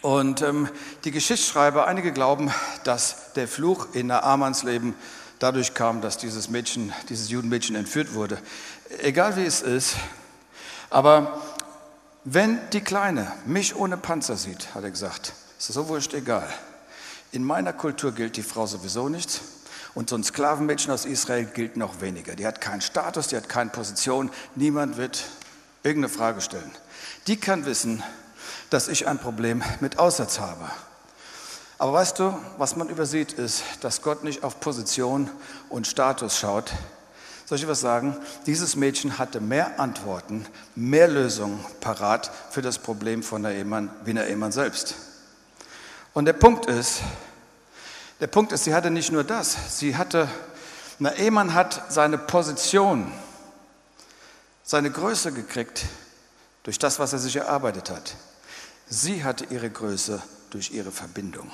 Und 0.00 0.42
ähm, 0.42 0.68
die 1.04 1.12
Geschichtsschreiber, 1.12 1.86
einige 1.86 2.10
glauben, 2.10 2.52
dass 2.82 3.34
der 3.34 3.46
Fluch 3.46 3.86
in 3.92 4.08
Naamans 4.08 4.64
Leben 4.64 4.96
dadurch 5.42 5.74
kam, 5.74 6.00
dass 6.00 6.18
dieses 6.18 6.48
Mädchen, 6.48 6.92
dieses 7.08 7.30
Judenmädchen 7.30 7.74
entführt 7.74 8.14
wurde. 8.14 8.38
Egal 9.00 9.36
wie 9.36 9.44
es 9.44 9.60
ist, 9.60 9.96
aber 10.90 11.42
wenn 12.24 12.58
die 12.72 12.82
Kleine 12.82 13.32
mich 13.46 13.74
ohne 13.74 13.96
Panzer 13.96 14.36
sieht, 14.36 14.74
hat 14.74 14.84
er 14.84 14.90
gesagt, 14.90 15.32
ist 15.58 15.72
so 15.72 15.88
wurscht 15.88 16.14
egal. 16.14 16.48
In 17.32 17.42
meiner 17.42 17.72
Kultur 17.72 18.12
gilt 18.12 18.36
die 18.36 18.42
Frau 18.42 18.66
sowieso 18.66 19.08
nichts. 19.08 19.40
Und 19.94 20.08
so 20.08 20.16
ein 20.16 20.24
Sklavenmädchen 20.24 20.92
aus 20.92 21.04
Israel 21.04 21.44
gilt 21.44 21.76
noch 21.76 22.00
weniger. 22.00 22.34
Die 22.34 22.46
hat 22.46 22.60
keinen 22.60 22.80
Status, 22.80 23.28
die 23.28 23.36
hat 23.36 23.48
keine 23.48 23.70
Position. 23.70 24.30
Niemand 24.54 24.96
wird 24.96 25.24
irgendeine 25.82 26.12
Frage 26.12 26.40
stellen. 26.40 26.70
Die 27.26 27.36
kann 27.36 27.66
wissen, 27.66 28.02
dass 28.70 28.88
ich 28.88 29.06
ein 29.06 29.18
Problem 29.18 29.62
mit 29.80 29.98
Aussatz 29.98 30.40
habe. 30.40 30.70
Aber 31.82 31.94
weißt 31.94 32.20
du, 32.20 32.32
was 32.58 32.76
man 32.76 32.88
übersieht, 32.88 33.32
ist, 33.32 33.64
dass 33.80 34.02
Gott 34.02 34.22
nicht 34.22 34.44
auf 34.44 34.60
Position 34.60 35.28
und 35.68 35.88
Status 35.88 36.38
schaut, 36.38 36.72
soll 37.44 37.58
ich 37.58 37.66
was 37.66 37.80
sagen? 37.80 38.16
Dieses 38.46 38.76
Mädchen 38.76 39.18
hatte 39.18 39.40
mehr 39.40 39.80
Antworten, 39.80 40.46
mehr 40.76 41.08
Lösungen 41.08 41.58
parat 41.80 42.30
für 42.50 42.62
das 42.62 42.78
Problem 42.78 43.24
von 43.24 43.42
der 43.42 43.56
Ehemann 43.56 43.90
wie 44.04 44.14
der 44.14 44.28
Ehemann 44.28 44.52
selbst. 44.52 44.94
Und 46.14 46.26
der 46.26 46.34
Punkt 46.34 46.66
ist, 46.66 47.00
der 48.20 48.28
Punkt 48.28 48.52
ist, 48.52 48.62
sie 48.62 48.74
hatte 48.74 48.92
nicht 48.92 49.10
nur 49.10 49.24
das, 49.24 49.56
sie 49.80 49.96
hatte, 49.96 50.28
der 51.00 51.16
Ehemann 51.16 51.52
hat 51.52 51.90
seine 51.92 52.16
Position, 52.16 53.10
seine 54.62 54.92
Größe 54.92 55.32
gekriegt 55.32 55.86
durch 56.62 56.78
das, 56.78 57.00
was 57.00 57.12
er 57.12 57.18
sich 57.18 57.34
erarbeitet 57.34 57.90
hat. 57.90 58.14
Sie 58.88 59.24
hatte 59.24 59.46
ihre 59.46 59.68
Größe 59.68 60.22
durch 60.52 60.70
ihre 60.70 60.92
Verbindung, 60.92 61.50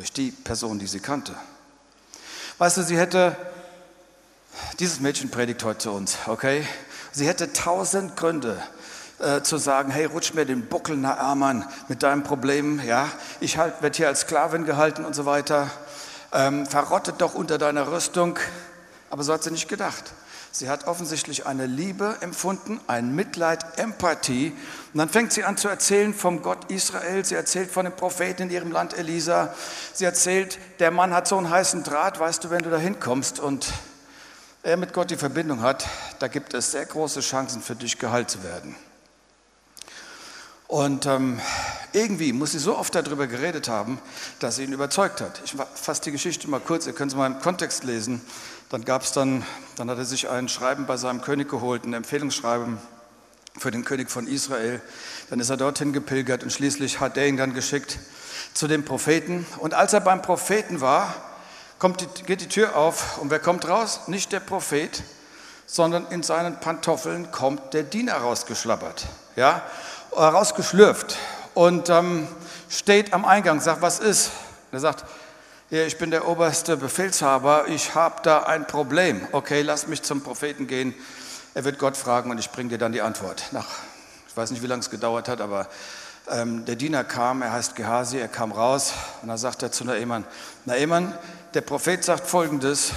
durch 0.00 0.14
die 0.14 0.30
Person, 0.30 0.78
die 0.78 0.86
sie 0.86 1.00
kannte. 1.00 1.34
Weißt 2.56 2.78
du, 2.78 2.82
sie 2.82 2.96
hätte 2.96 3.36
dieses 4.78 4.98
Mädchen 4.98 5.30
predigt 5.30 5.62
heute 5.62 5.80
zu 5.80 5.90
uns, 5.90 6.16
okay? 6.26 6.66
Sie 7.12 7.28
hätte 7.28 7.52
tausend 7.52 8.16
Gründe 8.16 8.62
äh, 9.18 9.42
zu 9.42 9.58
sagen, 9.58 9.90
hey, 9.90 10.06
rutsch 10.06 10.32
mir 10.32 10.46
den 10.46 10.64
Buckel 10.64 10.96
nach 10.96 11.18
Arman 11.18 11.68
mit 11.88 12.02
deinem 12.02 12.22
Problem, 12.22 12.80
ja? 12.82 13.10
Ich 13.40 13.58
halt, 13.58 13.82
werde 13.82 13.94
hier 13.94 14.08
als 14.08 14.20
Sklavin 14.20 14.64
gehalten 14.64 15.04
und 15.04 15.14
so 15.14 15.26
weiter. 15.26 15.70
Ähm, 16.32 16.64
verrottet 16.64 17.16
doch 17.18 17.34
unter 17.34 17.58
deiner 17.58 17.92
Rüstung. 17.92 18.38
Aber 19.10 19.22
so 19.22 19.34
hat 19.34 19.42
sie 19.42 19.50
nicht 19.50 19.68
gedacht. 19.68 20.14
Sie 20.52 20.68
hat 20.68 20.88
offensichtlich 20.88 21.46
eine 21.46 21.66
Liebe 21.66 22.16
empfunden, 22.22 22.80
ein 22.88 23.14
Mitleid, 23.14 23.78
Empathie. 23.78 24.52
Und 24.92 24.98
dann 24.98 25.08
fängt 25.08 25.32
sie 25.32 25.44
an 25.44 25.56
zu 25.56 25.68
erzählen 25.68 26.12
vom 26.12 26.42
Gott 26.42 26.70
Israel. 26.72 27.24
Sie 27.24 27.36
erzählt 27.36 27.70
von 27.70 27.84
den 27.84 27.94
Propheten 27.94 28.42
in 28.42 28.50
ihrem 28.50 28.72
Land 28.72 28.98
Elisa. 28.98 29.54
Sie 29.92 30.04
erzählt, 30.04 30.58
der 30.80 30.90
Mann 30.90 31.14
hat 31.14 31.28
so 31.28 31.38
einen 31.38 31.50
heißen 31.50 31.84
Draht, 31.84 32.18
weißt 32.18 32.42
du, 32.42 32.50
wenn 32.50 32.62
du 32.62 32.70
da 32.70 32.78
hinkommst 32.78 33.38
und 33.38 33.72
er 34.64 34.76
mit 34.76 34.92
Gott 34.92 35.10
die 35.10 35.16
Verbindung 35.16 35.62
hat, 35.62 35.86
da 36.18 36.26
gibt 36.26 36.52
es 36.52 36.72
sehr 36.72 36.84
große 36.84 37.20
Chancen 37.20 37.62
für 37.62 37.76
dich 37.76 37.98
geheilt 37.98 38.30
zu 38.30 38.42
werden. 38.42 38.74
Und 40.66 41.06
ähm, 41.06 41.40
irgendwie 41.92 42.32
muss 42.32 42.52
sie 42.52 42.58
so 42.58 42.76
oft 42.76 42.94
darüber 42.94 43.26
geredet 43.26 43.68
haben, 43.68 44.00
dass 44.38 44.56
sie 44.56 44.64
ihn 44.64 44.72
überzeugt 44.72 45.20
hat. 45.20 45.40
Ich 45.44 45.54
fasse 45.74 46.02
die 46.02 46.12
Geschichte 46.12 46.48
mal 46.48 46.60
kurz, 46.60 46.86
ihr 46.86 46.92
könnt 46.92 47.10
es 47.10 47.16
mal 47.16 47.26
im 47.26 47.40
Kontext 47.40 47.84
lesen. 47.84 48.20
Dann 48.70 48.84
gab 48.84 49.02
es 49.02 49.10
dann, 49.10 49.44
dann 49.74 49.90
hat 49.90 49.98
er 49.98 50.04
sich 50.04 50.28
ein 50.28 50.48
Schreiben 50.48 50.86
bei 50.86 50.96
seinem 50.96 51.22
König 51.22 51.48
geholt, 51.48 51.84
ein 51.84 51.92
Empfehlungsschreiben 51.92 52.78
für 53.58 53.72
den 53.72 53.84
König 53.84 54.08
von 54.12 54.28
Israel. 54.28 54.80
Dann 55.28 55.40
ist 55.40 55.50
er 55.50 55.56
dorthin 55.56 55.92
gepilgert 55.92 56.44
und 56.44 56.52
schließlich 56.52 57.00
hat 57.00 57.16
er 57.16 57.26
ihn 57.26 57.36
dann 57.36 57.52
geschickt 57.52 57.98
zu 58.54 58.68
dem 58.68 58.84
Propheten. 58.84 59.44
Und 59.58 59.74
als 59.74 59.92
er 59.92 59.98
beim 59.98 60.22
Propheten 60.22 60.80
war, 60.80 61.12
kommt 61.80 62.00
die, 62.00 62.22
geht 62.22 62.42
die 62.42 62.46
Tür 62.48 62.76
auf 62.76 63.18
und 63.18 63.32
wer 63.32 63.40
kommt 63.40 63.66
raus? 63.66 64.02
Nicht 64.06 64.30
der 64.30 64.38
Prophet, 64.38 65.02
sondern 65.66 66.06
in 66.06 66.22
seinen 66.22 66.60
Pantoffeln 66.60 67.32
kommt 67.32 67.74
der 67.74 67.82
Diener 67.82 68.18
rausgeschlappert, 68.18 69.04
ja, 69.34 69.62
rausgeschlürft 70.12 71.16
und 71.54 71.88
ähm, 71.88 72.28
steht 72.68 73.14
am 73.14 73.24
Eingang, 73.24 73.60
sagt, 73.60 73.82
was 73.82 73.98
ist? 73.98 74.30
Und 74.70 74.76
er 74.76 74.80
sagt, 74.80 75.04
ich 75.72 75.98
bin 75.98 76.10
der 76.10 76.26
oberste 76.26 76.76
Befehlshaber, 76.76 77.68
ich 77.68 77.94
habe 77.94 78.16
da 78.24 78.42
ein 78.42 78.66
Problem. 78.66 79.24
Okay, 79.30 79.62
lass 79.62 79.86
mich 79.86 80.02
zum 80.02 80.20
Propheten 80.20 80.66
gehen. 80.66 80.94
Er 81.54 81.62
wird 81.62 81.78
Gott 81.78 81.96
fragen 81.96 82.32
und 82.32 82.38
ich 82.38 82.50
bringe 82.50 82.70
dir 82.70 82.78
dann 82.78 82.90
die 82.90 83.02
Antwort. 83.02 83.44
Nach, 83.52 83.68
ich 84.26 84.36
weiß 84.36 84.50
nicht, 84.50 84.64
wie 84.64 84.66
lange 84.66 84.80
es 84.80 84.90
gedauert 84.90 85.28
hat, 85.28 85.40
aber 85.40 85.68
ähm, 86.28 86.64
der 86.64 86.74
Diener 86.74 87.04
kam, 87.04 87.42
er 87.42 87.52
heißt 87.52 87.76
Gehasi, 87.76 88.18
er 88.18 88.26
kam 88.26 88.50
raus 88.50 88.94
und 89.22 89.28
dann 89.28 89.38
sagt 89.38 89.62
er 89.62 89.70
zu 89.70 89.84
Naaman, 89.84 90.24
Naaman, 90.64 91.16
der 91.54 91.60
Prophet 91.60 92.02
sagt 92.02 92.26
folgendes, 92.26 92.90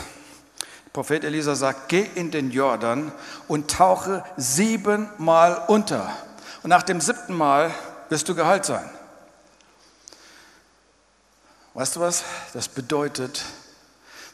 Prophet 0.94 1.24
Elisa 1.24 1.54
sagt, 1.54 1.90
geh 1.90 2.08
in 2.16 2.32
den 2.32 2.50
Jordan 2.50 3.12
und 3.48 3.70
tauche 3.70 4.24
siebenmal 4.36 5.62
unter 5.68 6.12
und 6.64 6.72
nach 6.72 6.82
dem 6.82 7.02
siebten 7.02 7.36
Mal 7.36 7.72
wirst 8.10 8.28
du 8.30 8.34
geheilt 8.34 8.66
sein. 8.66 8.90
Weißt 11.74 11.96
du 11.96 12.00
was? 12.02 12.24
Das 12.54 12.68
bedeutet, 12.68 13.44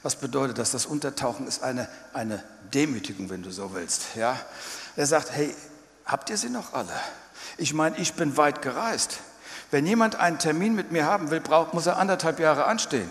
Was 0.01 0.15
bedeutet 0.15 0.57
das? 0.57 0.71
Das 0.71 0.85
Untertauchen 0.85 1.45
ist 1.47 1.61
eine, 1.61 1.89
eine 2.13 2.41
Demütigung, 2.73 3.29
wenn 3.29 3.43
du 3.43 3.51
so 3.51 3.73
willst. 3.73 4.15
Ja? 4.15 4.39
Er 4.95 5.05
sagt, 5.05 5.31
hey, 5.31 5.53
habt 6.05 6.29
ihr 6.29 6.37
sie 6.37 6.49
noch 6.49 6.73
alle? 6.73 6.93
Ich 7.57 7.73
meine, 7.73 7.97
ich 7.97 8.13
bin 8.13 8.37
weit 8.37 8.61
gereist. 8.61 9.19
Wenn 9.71 9.85
jemand 9.85 10.15
einen 10.15 10.39
Termin 10.39 10.73
mit 10.73 10.91
mir 10.91 11.05
haben 11.05 11.31
will, 11.31 11.41
braucht, 11.41 11.73
muss 11.73 11.85
er 11.85 11.97
anderthalb 11.97 12.39
Jahre 12.39 12.65
anstehen. 12.65 13.09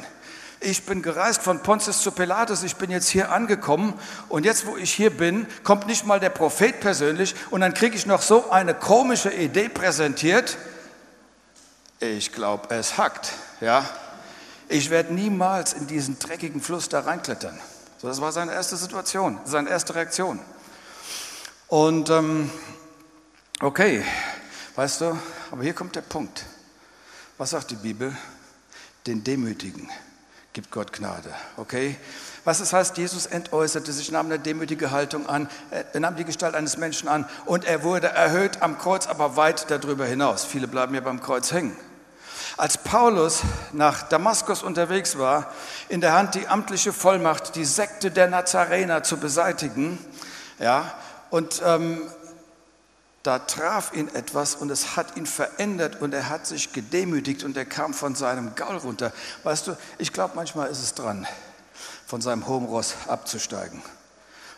Ich 0.60 0.86
bin 0.86 1.02
gereist 1.02 1.42
von 1.42 1.62
Pontius 1.62 2.02
zu 2.02 2.10
Pilatus, 2.10 2.64
ich 2.64 2.76
bin 2.76 2.90
jetzt 2.90 3.08
hier 3.08 3.30
angekommen 3.30 3.94
und 4.28 4.44
jetzt, 4.44 4.66
wo 4.66 4.76
ich 4.76 4.92
hier 4.92 5.10
bin, 5.10 5.46
kommt 5.62 5.86
nicht 5.86 6.04
mal 6.04 6.18
der 6.18 6.30
Prophet 6.30 6.80
persönlich 6.80 7.36
und 7.50 7.60
dann 7.60 7.74
kriege 7.74 7.94
ich 7.94 8.06
noch 8.06 8.22
so 8.22 8.50
eine 8.50 8.74
komische 8.74 9.30
Idee 9.32 9.68
präsentiert. 9.68 10.56
Ich 12.00 12.32
glaube, 12.32 12.74
es 12.74 12.98
hackt, 12.98 13.34
ja. 13.60 13.84
Ich 14.68 14.90
werde 14.90 15.14
niemals 15.14 15.72
in 15.72 15.86
diesen 15.86 16.18
dreckigen 16.18 16.60
Fluss 16.60 16.88
da 16.88 17.00
reinklettern. 17.00 17.58
So, 18.00 18.06
das 18.06 18.20
war 18.20 18.32
seine 18.32 18.52
erste 18.52 18.76
Situation, 18.76 19.38
seine 19.44 19.70
erste 19.70 19.94
Reaktion. 19.94 20.38
Und 21.68 22.10
ähm, 22.10 22.50
okay, 23.60 24.04
weißt 24.76 25.00
du, 25.00 25.18
aber 25.50 25.62
hier 25.62 25.72
kommt 25.72 25.96
der 25.96 26.02
Punkt. 26.02 26.44
Was 27.38 27.50
sagt 27.50 27.70
die 27.70 27.76
Bibel? 27.76 28.14
Den 29.06 29.24
Demütigen 29.24 29.88
gibt 30.52 30.70
Gott 30.70 30.92
Gnade. 30.92 31.32
Okay? 31.56 31.96
Was 32.44 32.60
es 32.60 32.72
heißt, 32.72 32.98
Jesus 32.98 33.26
entäußerte 33.26 33.92
sich, 33.92 34.10
nahm 34.10 34.26
eine 34.26 34.38
demütige 34.38 34.90
Haltung 34.90 35.28
an, 35.28 35.48
er 35.70 36.00
nahm 36.00 36.16
die 36.16 36.24
Gestalt 36.24 36.54
eines 36.54 36.76
Menschen 36.76 37.08
an 37.08 37.26
und 37.46 37.64
er 37.64 37.84
wurde 37.84 38.08
erhöht 38.08 38.60
am 38.60 38.78
Kreuz, 38.78 39.06
aber 39.06 39.36
weit 39.36 39.70
darüber 39.70 40.04
hinaus. 40.04 40.44
Viele 40.44 40.68
bleiben 40.68 40.94
ja 40.94 41.00
beim 41.00 41.20
Kreuz 41.20 41.52
hängen. 41.52 41.76
Als 42.58 42.76
Paulus 42.76 43.42
nach 43.72 44.02
Damaskus 44.02 44.64
unterwegs 44.64 45.16
war, 45.16 45.52
in 45.88 46.00
der 46.00 46.12
Hand 46.12 46.34
die 46.34 46.48
amtliche 46.48 46.92
Vollmacht, 46.92 47.54
die 47.54 47.64
Sekte 47.64 48.10
der 48.10 48.26
Nazarener 48.26 49.04
zu 49.04 49.16
beseitigen, 49.18 49.96
ja, 50.58 50.92
und 51.30 51.62
ähm, 51.64 52.02
da 53.22 53.38
traf 53.38 53.92
ihn 53.94 54.08
etwas 54.12 54.56
und 54.56 54.70
es 54.70 54.96
hat 54.96 55.16
ihn 55.16 55.26
verändert 55.26 56.00
und 56.00 56.12
er 56.12 56.28
hat 56.28 56.48
sich 56.48 56.72
gedemütigt 56.72 57.44
und 57.44 57.56
er 57.56 57.64
kam 57.64 57.94
von 57.94 58.16
seinem 58.16 58.56
Gaul 58.56 58.78
runter. 58.78 59.12
Weißt 59.44 59.68
du, 59.68 59.76
ich 59.98 60.12
glaube, 60.12 60.32
manchmal 60.34 60.68
ist 60.68 60.82
es 60.82 60.94
dran, 60.94 61.28
von 62.08 62.20
seinem 62.20 62.48
hohen 62.48 62.64
Ross 62.64 62.94
abzusteigen. 63.06 63.80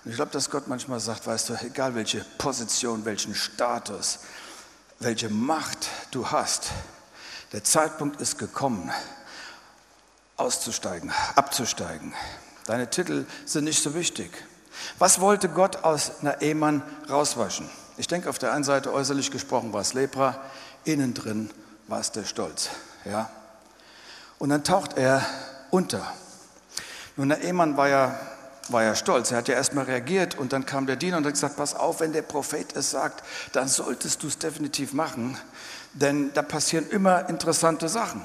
Und 0.05 0.11
ich 0.11 0.17
glaube, 0.17 0.33
dass 0.33 0.49
Gott 0.49 0.69
manchmal 0.69 1.01
sagt, 1.01 1.27
weißt 1.27 1.51
du, 1.51 1.55
egal 1.67 1.95
welche 1.95 2.25
Position, 2.39 3.05
welchen 3.05 3.35
Status, 3.35 4.21
welche 5.01 5.29
Macht 5.29 5.89
du 6.13 6.31
hast, 6.31 6.71
der 7.53 7.65
Zeitpunkt 7.65 8.21
ist 8.21 8.39
gekommen, 8.39 8.91
auszusteigen, 10.37 11.13
abzusteigen. 11.35 12.15
Deine 12.67 12.89
Titel 12.89 13.27
sind 13.45 13.65
nicht 13.65 13.83
so 13.83 13.95
wichtig. 13.95 14.31
Was 14.99 15.21
wollte 15.21 15.49
Gott 15.49 15.85
aus 15.85 16.21
einer 16.21 16.41
Ehemann 16.41 16.83
rauswaschen? 17.09 17.69
Ich 17.97 18.07
denke, 18.07 18.31
auf 18.31 18.39
der 18.39 18.53
einen 18.53 18.65
Seite 18.65 18.93
äußerlich 18.93 19.31
gesprochen 19.31 19.73
war 19.73 19.81
es 19.81 19.93
Lepra, 19.93 20.41
innen 20.85 21.13
drin 21.13 21.51
war 21.89 22.01
es 22.01 22.13
der 22.13 22.25
Stolz. 22.25 22.71
Ja? 23.05 23.31
Und 24.39 24.51
dann 24.51 24.65
taucht 24.65 24.97
er 24.97 25.25
unter. 25.71 26.11
Nun, 27.17 27.29
der 27.29 27.43
Ehemann 27.43 27.77
war 27.77 27.89
ja, 27.89 28.19
war 28.73 28.83
ja 28.83 28.95
stolz. 28.95 29.31
Er 29.31 29.39
hat 29.39 29.49
ja 29.49 29.55
erstmal 29.55 29.85
reagiert 29.85 30.39
und 30.39 30.53
dann 30.53 30.67
kam 30.67 30.87
der 30.87 30.97
Diener 30.97 31.19
und 31.19 31.27
hat 31.27 31.33
gesagt: 31.33 31.57
Pass 31.57 31.75
auf, 31.75 32.01
wenn 32.01 32.13
der 32.13 32.23
Prophet 32.23 32.75
es 32.77 32.91
sagt, 32.91 33.25
dann 33.53 33.69
solltest 33.69 34.23
du 34.23 34.27
es 34.27 34.39
definitiv 34.39 34.93
machen, 34.93 35.39
denn 35.93 36.33
da 36.35 36.43
passieren 36.43 36.89
immer 36.91 37.29
interessante 37.29 37.89
Sachen. 37.89 38.25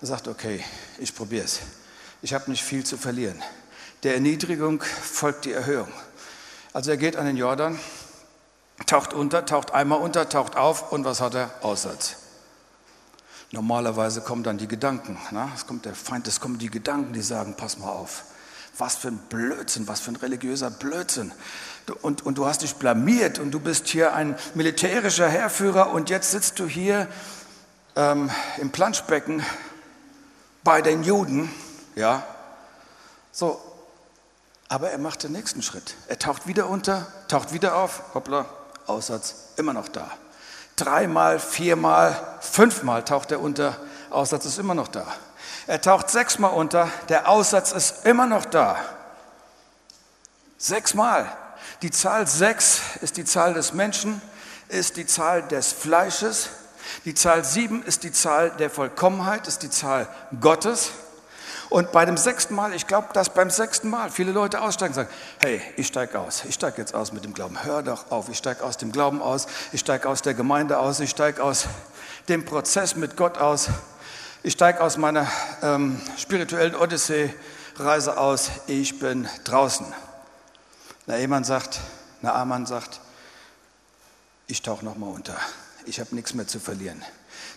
Er 0.00 0.06
sagt: 0.06 0.28
Okay, 0.28 0.64
ich 0.98 1.14
probiere 1.14 1.44
es. 1.44 1.60
Ich 2.22 2.34
habe 2.34 2.50
nicht 2.50 2.64
viel 2.64 2.84
zu 2.84 2.96
verlieren. 2.96 3.42
Der 4.02 4.14
Erniedrigung 4.14 4.82
folgt 4.82 5.44
die 5.44 5.52
Erhöhung. 5.52 5.88
Also 6.72 6.90
er 6.90 6.96
geht 6.96 7.16
an 7.16 7.26
den 7.26 7.36
Jordan 7.36 7.78
taucht 8.86 9.14
unter, 9.14 9.46
taucht 9.46 9.72
einmal 9.72 10.00
unter, 10.00 10.28
taucht 10.28 10.56
auf 10.56 10.92
und 10.92 11.04
was 11.04 11.20
hat 11.20 11.34
er? 11.34 11.50
Aussatz. 11.62 12.16
Normalerweise 13.50 14.20
kommen 14.20 14.42
dann 14.42 14.58
die 14.58 14.66
Gedanken. 14.66 15.16
Na? 15.30 15.50
Es 15.54 15.66
kommt 15.66 15.84
der 15.84 15.94
Feind, 15.94 16.26
es 16.26 16.40
kommen 16.40 16.58
die 16.58 16.70
Gedanken, 16.70 17.12
die 17.12 17.22
sagen, 17.22 17.54
pass 17.56 17.78
mal 17.78 17.90
auf. 17.90 18.24
Was 18.78 18.96
für 18.96 19.08
ein 19.08 19.18
Blödsinn, 19.28 19.86
was 19.86 20.00
für 20.00 20.10
ein 20.10 20.16
religiöser 20.16 20.70
Blödsinn. 20.70 21.32
Und, 22.02 22.24
und 22.24 22.38
du 22.38 22.46
hast 22.46 22.62
dich 22.62 22.76
blamiert 22.76 23.38
und 23.38 23.50
du 23.50 23.60
bist 23.60 23.88
hier 23.88 24.14
ein 24.14 24.36
militärischer 24.54 25.28
Heerführer 25.28 25.90
und 25.90 26.10
jetzt 26.10 26.30
sitzt 26.30 26.58
du 26.58 26.66
hier 26.66 27.08
ähm, 27.94 28.30
im 28.58 28.70
Planschbecken 28.70 29.44
bei 30.64 30.82
den 30.82 31.02
Juden. 31.02 31.50
Ja, 31.94 32.26
so. 33.32 33.60
Aber 34.68 34.90
er 34.90 34.98
macht 34.98 35.22
den 35.22 35.32
nächsten 35.32 35.62
Schritt. 35.62 35.94
Er 36.08 36.18
taucht 36.18 36.46
wieder 36.46 36.68
unter, 36.68 37.06
taucht 37.28 37.52
wieder 37.52 37.76
auf. 37.76 38.14
Hoppla, 38.14 38.46
Aussatz 38.86 39.50
immer 39.56 39.72
noch 39.72 39.88
da. 39.88 40.10
Dreimal, 40.76 41.38
viermal, 41.38 42.18
fünfmal 42.40 43.04
taucht 43.04 43.30
er 43.30 43.40
unter, 43.40 43.76
Aussatz 44.10 44.46
ist 44.46 44.58
immer 44.58 44.74
noch 44.74 44.88
da. 44.88 45.06
Er 45.66 45.80
taucht 45.80 46.10
sechsmal 46.10 46.52
unter, 46.52 46.90
der 47.08 47.28
Aussatz 47.28 47.72
ist 47.72 48.06
immer 48.06 48.26
noch 48.26 48.44
da. 48.44 48.76
Sechsmal. 50.58 51.26
Die 51.82 51.90
Zahl 51.90 52.26
sechs 52.26 52.80
ist 53.00 53.16
die 53.16 53.24
Zahl 53.24 53.54
des 53.54 53.72
Menschen, 53.72 54.20
ist 54.68 54.96
die 54.96 55.06
Zahl 55.06 55.42
des 55.42 55.72
Fleisches. 55.72 56.50
Die 57.04 57.14
Zahl 57.14 57.44
sieben 57.44 57.82
ist 57.82 58.02
die 58.02 58.12
Zahl 58.12 58.50
der 58.50 58.70
Vollkommenheit, 58.70 59.46
ist 59.46 59.62
die 59.62 59.70
Zahl 59.70 60.06
Gottes. 60.40 60.90
Und 61.70 61.92
bei 61.92 62.04
dem 62.04 62.16
sechsten 62.16 62.54
Mal, 62.54 62.74
ich 62.74 62.86
glaube, 62.86 63.08
dass 63.14 63.30
beim 63.30 63.50
sechsten 63.50 63.88
Mal 63.88 64.10
viele 64.10 64.32
Leute 64.32 64.60
aussteigen 64.60 64.92
und 64.92 64.96
sagen, 64.96 65.08
hey, 65.40 65.62
ich 65.76 65.86
steige 65.86 66.20
aus, 66.20 66.44
ich 66.46 66.54
steige 66.54 66.76
jetzt 66.78 66.94
aus 66.94 67.12
mit 67.12 67.24
dem 67.24 67.32
Glauben, 67.32 67.64
hör 67.64 67.82
doch 67.82 68.10
auf, 68.10 68.28
ich 68.28 68.38
steige 68.38 68.62
aus 68.62 68.76
dem 68.76 68.92
Glauben 68.92 69.22
aus, 69.22 69.46
ich 69.72 69.80
steige 69.80 70.08
aus 70.08 70.22
der 70.22 70.34
Gemeinde 70.34 70.78
aus, 70.78 71.00
ich 71.00 71.10
steige 71.10 71.42
aus 71.42 71.66
dem 72.28 72.44
Prozess 72.44 72.96
mit 72.96 73.16
Gott 73.16 73.38
aus, 73.38 73.70
ich 74.44 74.52
steige 74.52 74.80
aus 74.80 74.96
meiner 74.96 75.26
ähm, 75.62 76.00
spirituellen 76.16 76.76
Odyssee-Reise 76.76 78.16
aus, 78.16 78.50
ich 78.68 79.00
bin 79.00 79.28
draußen. 79.42 79.86
Na, 81.06 81.18
jemand 81.18 81.46
sagt, 81.46 81.80
na, 82.22 82.32
Amann 82.34 82.66
sagt, 82.66 83.00
ich 84.46 84.62
tauche 84.62 84.84
nochmal 84.84 85.10
unter, 85.12 85.36
ich 85.84 85.98
habe 85.98 86.14
nichts 86.14 86.32
mehr 86.34 86.46
zu 86.46 86.60
verlieren 86.60 87.02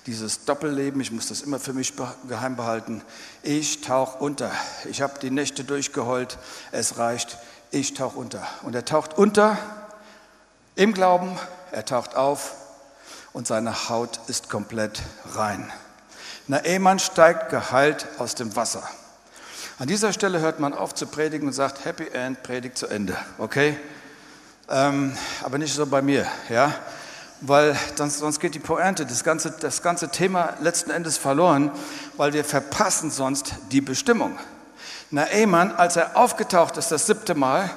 dieses 0.08 0.46
Doppelleben, 0.46 1.02
ich 1.02 1.12
muss 1.12 1.28
das 1.28 1.42
immer 1.42 1.60
für 1.60 1.74
mich 1.74 1.94
geheim 2.28 2.56
behalten. 2.56 3.04
Ich 3.44 3.82
tauche 3.82 4.18
unter. 4.20 4.50
Ich 4.90 5.02
habe 5.02 5.20
die 5.20 5.30
Nächte 5.30 5.66
durchgeheult. 5.66 6.38
Es 6.72 6.98
reicht. 6.98 7.38
Ich 7.72 7.94
tauche 7.94 8.18
unter. 8.18 8.48
Und 8.64 8.74
er 8.74 8.86
taucht 8.86 9.18
unter 9.18 9.58
im 10.76 10.94
Glauben. 10.94 11.38
Er 11.72 11.84
taucht 11.84 12.16
auf 12.16 12.56
und 13.34 13.48
seine 13.48 13.90
Haut 13.90 14.22
ist 14.28 14.50
komplett 14.50 15.02
rein. 15.36 15.72
Naemann 16.48 17.00
steigt 17.00 17.50
geheilt 17.50 18.08
aus 18.18 18.36
dem 18.36 18.56
Wasser. 18.56 18.84
An 19.80 19.88
dieser 19.88 20.14
Stelle 20.14 20.40
hört 20.40 20.60
man 20.60 20.74
auf 20.74 20.96
zu 20.96 21.06
predigen 21.08 21.48
und 21.48 21.54
sagt, 21.54 21.86
Happy 21.86 22.08
End, 22.08 22.42
Predigt 22.44 22.78
zu 22.78 22.88
Ende. 22.88 23.18
Okay? 23.38 23.78
Ähm, 24.70 25.16
aber 25.44 25.58
nicht 25.58 25.74
so 25.74 25.86
bei 25.86 26.02
mir. 26.02 26.28
Ja? 26.50 26.74
weil 27.42 27.78
sonst, 27.96 28.18
sonst 28.18 28.40
geht 28.40 28.56
die 28.56 28.60
Pointe, 28.60 29.06
das 29.06 29.24
ganze, 29.24 29.52
das 29.52 29.82
ganze 29.82 30.10
Thema 30.10 30.56
letzten 30.62 30.92
Endes 30.92 31.18
verloren, 31.18 31.72
weil 32.16 32.34
wir 32.34 32.44
verpassen 32.44 33.12
sonst 33.12 33.56
die 33.72 33.82
Bestimmung. 33.82 34.38
Naaman, 35.12 35.72
als 35.72 35.96
er 35.96 36.18
aufgetaucht 36.18 36.78
ist 36.78 36.92
das 36.92 37.06
siebte 37.06 37.36
Mal, 37.36 37.70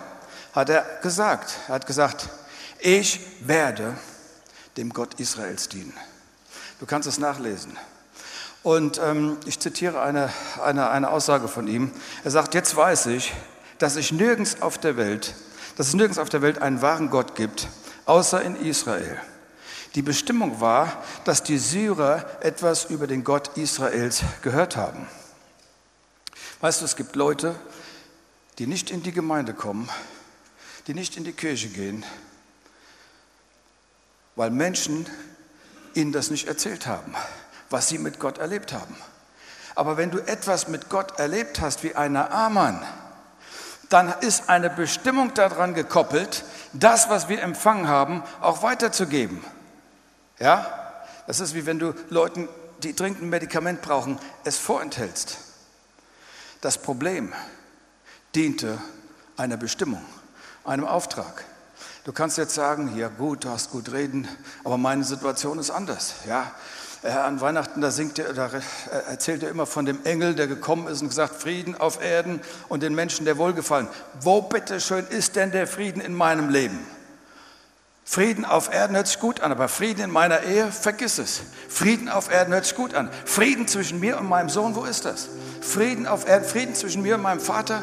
hat 0.52 0.68
er 0.68 0.85
gesagt, 1.02 1.54
er 1.68 1.74
hat 1.74 1.87
gesagt, 1.87 2.28
ich 2.80 3.20
werde 3.40 3.96
dem 4.76 4.92
Gott 4.92 5.20
Israels 5.20 5.68
dienen. 5.68 5.96
Du 6.80 6.87
kannst 6.87 7.06
es 7.06 7.18
nachlesen. 7.18 7.76
Und 8.62 9.00
ähm, 9.02 9.38
ich 9.46 9.58
zitiere 9.58 10.02
eine, 10.02 10.30
eine, 10.62 10.90
eine 10.90 11.10
Aussage 11.10 11.48
von 11.48 11.66
ihm. 11.66 11.92
Er 12.24 12.30
sagt, 12.30 12.54
jetzt 12.54 12.76
weiß 12.76 13.06
ich, 13.06 13.32
dass 13.78 13.96
ich 13.96 14.12
nirgends 14.12 14.60
auf 14.60 14.76
der 14.76 14.96
Welt, 14.96 15.34
dass 15.76 15.88
es 15.88 15.94
nirgends 15.94 16.18
auf 16.18 16.28
der 16.28 16.42
Welt 16.42 16.60
einen 16.60 16.82
wahren 16.82 17.08
Gott 17.08 17.34
gibt, 17.34 17.68
außer 18.04 18.42
in 18.42 18.56
Israel. 18.56 19.18
Die 19.94 20.02
Bestimmung 20.02 20.60
war, 20.60 21.02
dass 21.24 21.42
die 21.42 21.58
Syrer 21.58 22.24
etwas 22.40 22.84
über 22.84 23.06
den 23.06 23.24
Gott 23.24 23.56
Israels 23.56 24.22
gehört 24.42 24.76
haben. 24.76 25.08
Weißt 26.60 26.80
du, 26.82 26.84
es 26.84 26.96
gibt 26.96 27.16
Leute, 27.16 27.54
die 28.58 28.66
nicht 28.66 28.90
in 28.90 29.02
die 29.02 29.12
Gemeinde 29.12 29.54
kommen, 29.54 29.88
die 30.86 30.94
nicht 30.94 31.16
in 31.16 31.24
die 31.24 31.32
Kirche 31.32 31.68
gehen, 31.68 32.04
weil 34.36 34.50
Menschen 34.50 35.06
ihnen 35.94 36.12
das 36.12 36.30
nicht 36.30 36.46
erzählt 36.46 36.86
haben, 36.86 37.14
was 37.70 37.88
sie 37.88 37.98
mit 37.98 38.18
Gott 38.18 38.38
erlebt 38.38 38.72
haben. 38.72 38.96
Aber 39.74 39.96
wenn 39.96 40.11
du 40.11 40.18
etwas 40.18 40.68
mit 40.68 40.88
Gott 40.90 41.18
erlebt 41.18 41.61
hast 41.61 41.83
wie 41.85 41.94
einer 41.94 42.33
Amann, 42.33 42.83
dann 43.88 44.12
ist 44.20 44.48
eine 44.48 44.70
Bestimmung 44.70 45.35
daran 45.35 45.74
gekoppelt, 45.74 46.44
das, 46.72 47.09
was 47.09 47.28
wir 47.28 47.42
empfangen 47.42 47.88
haben, 47.88 48.22
auch 48.40 48.62
weiterzugeben. 48.62 49.44
Ja? 50.38 50.66
Das 51.26 51.40
ist 51.40 51.54
wie 51.54 51.66
wenn 51.66 51.78
du 51.78 51.94
Leuten, 52.09 52.48
die 52.83 52.94
dringend 52.94 53.22
ein 53.22 53.30
Medikament 53.30 53.83
brauchen, 53.83 54.18
es 54.44 54.59
vorenthältst. 54.59 55.38
Das 56.61 56.78
Problem 56.78 57.33
diente 58.35 58.78
einer 59.37 59.56
Bestimmung, 59.56 60.04
einem 60.64 60.85
Auftrag. 60.85 61.44
Du 62.04 62.12
kannst 62.12 62.38
jetzt 62.38 62.54
sagen, 62.54 62.96
ja 62.96 63.09
gut, 63.09 63.44
du 63.44 63.50
hast 63.50 63.70
gut 63.70 63.92
reden, 63.92 64.28
aber 64.64 64.78
meine 64.78 65.04
Situation 65.04 65.59
ist 65.59 65.70
anders. 65.70 66.14
Ja, 66.26 66.52
äh, 67.02 67.08
an 67.08 67.40
Weihnachten, 67.40 67.80
da, 67.80 67.90
singt 67.90 68.18
er, 68.18 68.32
da 68.32 68.50
erzählt 69.08 69.42
er 69.42 69.50
immer 69.50 69.66
von 69.66 69.86
dem 69.86 70.04
Engel, 70.04 70.34
der 70.34 70.46
gekommen 70.46 70.86
ist 70.86 71.00
und 71.00 71.08
gesagt, 71.08 71.40
Frieden 71.40 71.74
auf 71.74 72.02
Erden 72.02 72.40
und 72.68 72.82
den 72.82 72.94
Menschen 72.94 73.24
der 73.24 73.38
Wohlgefallen. 73.38 73.88
Wo 74.20 74.42
bitteschön 74.42 75.06
ist 75.06 75.36
denn 75.36 75.50
der 75.50 75.66
Frieden 75.66 76.00
in 76.00 76.14
meinem 76.14 76.50
Leben? 76.50 76.78
Frieden 78.04 78.44
auf 78.44 78.74
Erden 78.74 78.96
hört 78.96 79.06
sich 79.06 79.20
gut 79.20 79.40
an, 79.40 79.52
aber 79.52 79.68
Frieden 79.68 80.02
in 80.02 80.10
meiner 80.10 80.42
Ehe, 80.42 80.72
vergiss 80.72 81.18
es. 81.18 81.42
Frieden 81.68 82.08
auf 82.08 82.30
Erden 82.30 82.52
hört 82.52 82.64
sich 82.64 82.74
gut 82.74 82.94
an. 82.94 83.08
Frieden 83.24 83.68
zwischen 83.68 84.00
mir 84.00 84.18
und 84.18 84.28
meinem 84.28 84.48
Sohn, 84.48 84.74
wo 84.74 84.84
ist 84.84 85.04
das? 85.04 85.28
Frieden 85.60 86.08
auf 86.08 86.26
Erden, 86.26 86.44
Frieden 86.44 86.74
zwischen 86.74 87.02
mir 87.02 87.14
und 87.14 87.22
meinem 87.22 87.40
Vater, 87.40 87.82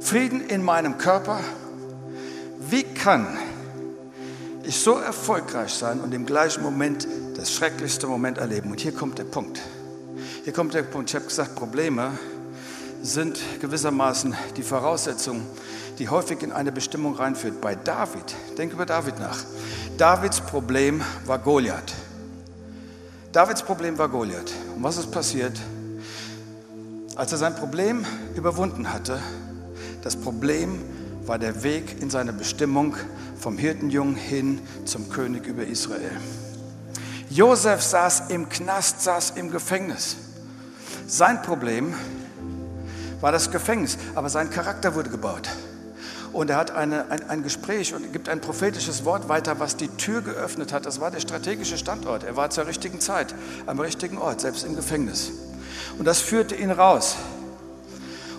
Frieden 0.00 0.40
in 0.40 0.62
meinem 0.62 0.98
Körper, 0.98 1.38
wie 2.58 2.82
kann 2.82 3.38
ich 4.64 4.80
so 4.80 4.98
erfolgreich 4.98 5.72
sein 5.72 6.00
und 6.00 6.12
im 6.12 6.26
gleichen 6.26 6.62
Moment 6.62 7.06
das 7.36 7.52
schrecklichste 7.52 8.06
Moment 8.06 8.38
erleben? 8.38 8.70
Und 8.70 8.80
hier 8.80 8.92
kommt 8.92 9.18
der 9.18 9.24
Punkt. 9.24 9.60
Hier 10.44 10.52
kommt 10.52 10.74
der 10.74 10.82
Punkt. 10.82 11.10
Ich 11.10 11.14
habe 11.14 11.26
gesagt, 11.26 11.54
Probleme 11.54 12.18
sind 13.02 13.38
gewissermaßen 13.60 14.34
die 14.56 14.62
Voraussetzung, 14.62 15.42
die 15.98 16.08
häufig 16.08 16.42
in 16.42 16.52
eine 16.52 16.72
Bestimmung 16.72 17.14
reinführt. 17.14 17.60
Bei 17.60 17.74
David, 17.74 18.34
denk 18.58 18.72
über 18.72 18.86
David 18.86 19.18
nach. 19.20 19.38
Davids 19.96 20.40
Problem 20.40 21.02
war 21.26 21.38
Goliath. 21.38 21.94
Davids 23.32 23.62
Problem 23.62 23.98
war 23.98 24.08
Goliath. 24.08 24.52
Und 24.74 24.82
was 24.82 24.96
ist 24.96 25.10
passiert? 25.10 25.58
Als 27.16 27.32
er 27.32 27.38
sein 27.38 27.54
Problem 27.54 28.04
überwunden 28.34 28.92
hatte, 28.92 29.20
das 30.02 30.16
Problem 30.16 30.80
war 31.26 31.38
der 31.38 31.62
Weg 31.62 32.00
in 32.00 32.10
seine 32.10 32.32
Bestimmung 32.32 32.94
vom 33.38 33.58
Hirtenjungen 33.58 34.16
hin 34.16 34.60
zum 34.84 35.08
König 35.10 35.46
über 35.46 35.66
Israel. 35.66 36.12
Josef 37.28 37.82
saß 37.82 38.24
im 38.28 38.48
Knast, 38.48 39.02
saß 39.02 39.30
im 39.36 39.50
Gefängnis. 39.50 40.16
Sein 41.06 41.42
Problem 41.42 41.94
war 43.20 43.32
das 43.32 43.50
Gefängnis, 43.50 43.98
aber 44.14 44.28
sein 44.28 44.50
Charakter 44.50 44.94
wurde 44.94 45.10
gebaut. 45.10 45.48
Und 46.32 46.50
er 46.50 46.56
hat 46.56 46.70
eine, 46.70 47.10
ein, 47.10 47.28
ein 47.30 47.42
Gespräch 47.42 47.94
und 47.94 48.12
gibt 48.12 48.28
ein 48.28 48.40
prophetisches 48.40 49.04
Wort 49.04 49.28
weiter, 49.28 49.58
was 49.58 49.76
die 49.76 49.88
Tür 49.88 50.20
geöffnet 50.20 50.72
hat. 50.72 50.84
Das 50.84 51.00
war 51.00 51.10
der 51.10 51.20
strategische 51.20 51.78
Standort. 51.78 52.24
Er 52.24 52.36
war 52.36 52.50
zur 52.50 52.66
richtigen 52.66 53.00
Zeit 53.00 53.34
am 53.66 53.80
richtigen 53.80 54.18
Ort, 54.18 54.42
selbst 54.42 54.64
im 54.64 54.76
Gefängnis. 54.76 55.32
Und 55.98 56.04
das 56.04 56.20
führte 56.20 56.54
ihn 56.54 56.70
raus. 56.70 57.16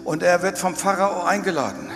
Und 0.03 0.21
er 0.21 0.43
wird 0.43 0.57
vom 0.57 0.75
Pharao 0.75 1.23
eingeladen. 1.23 1.89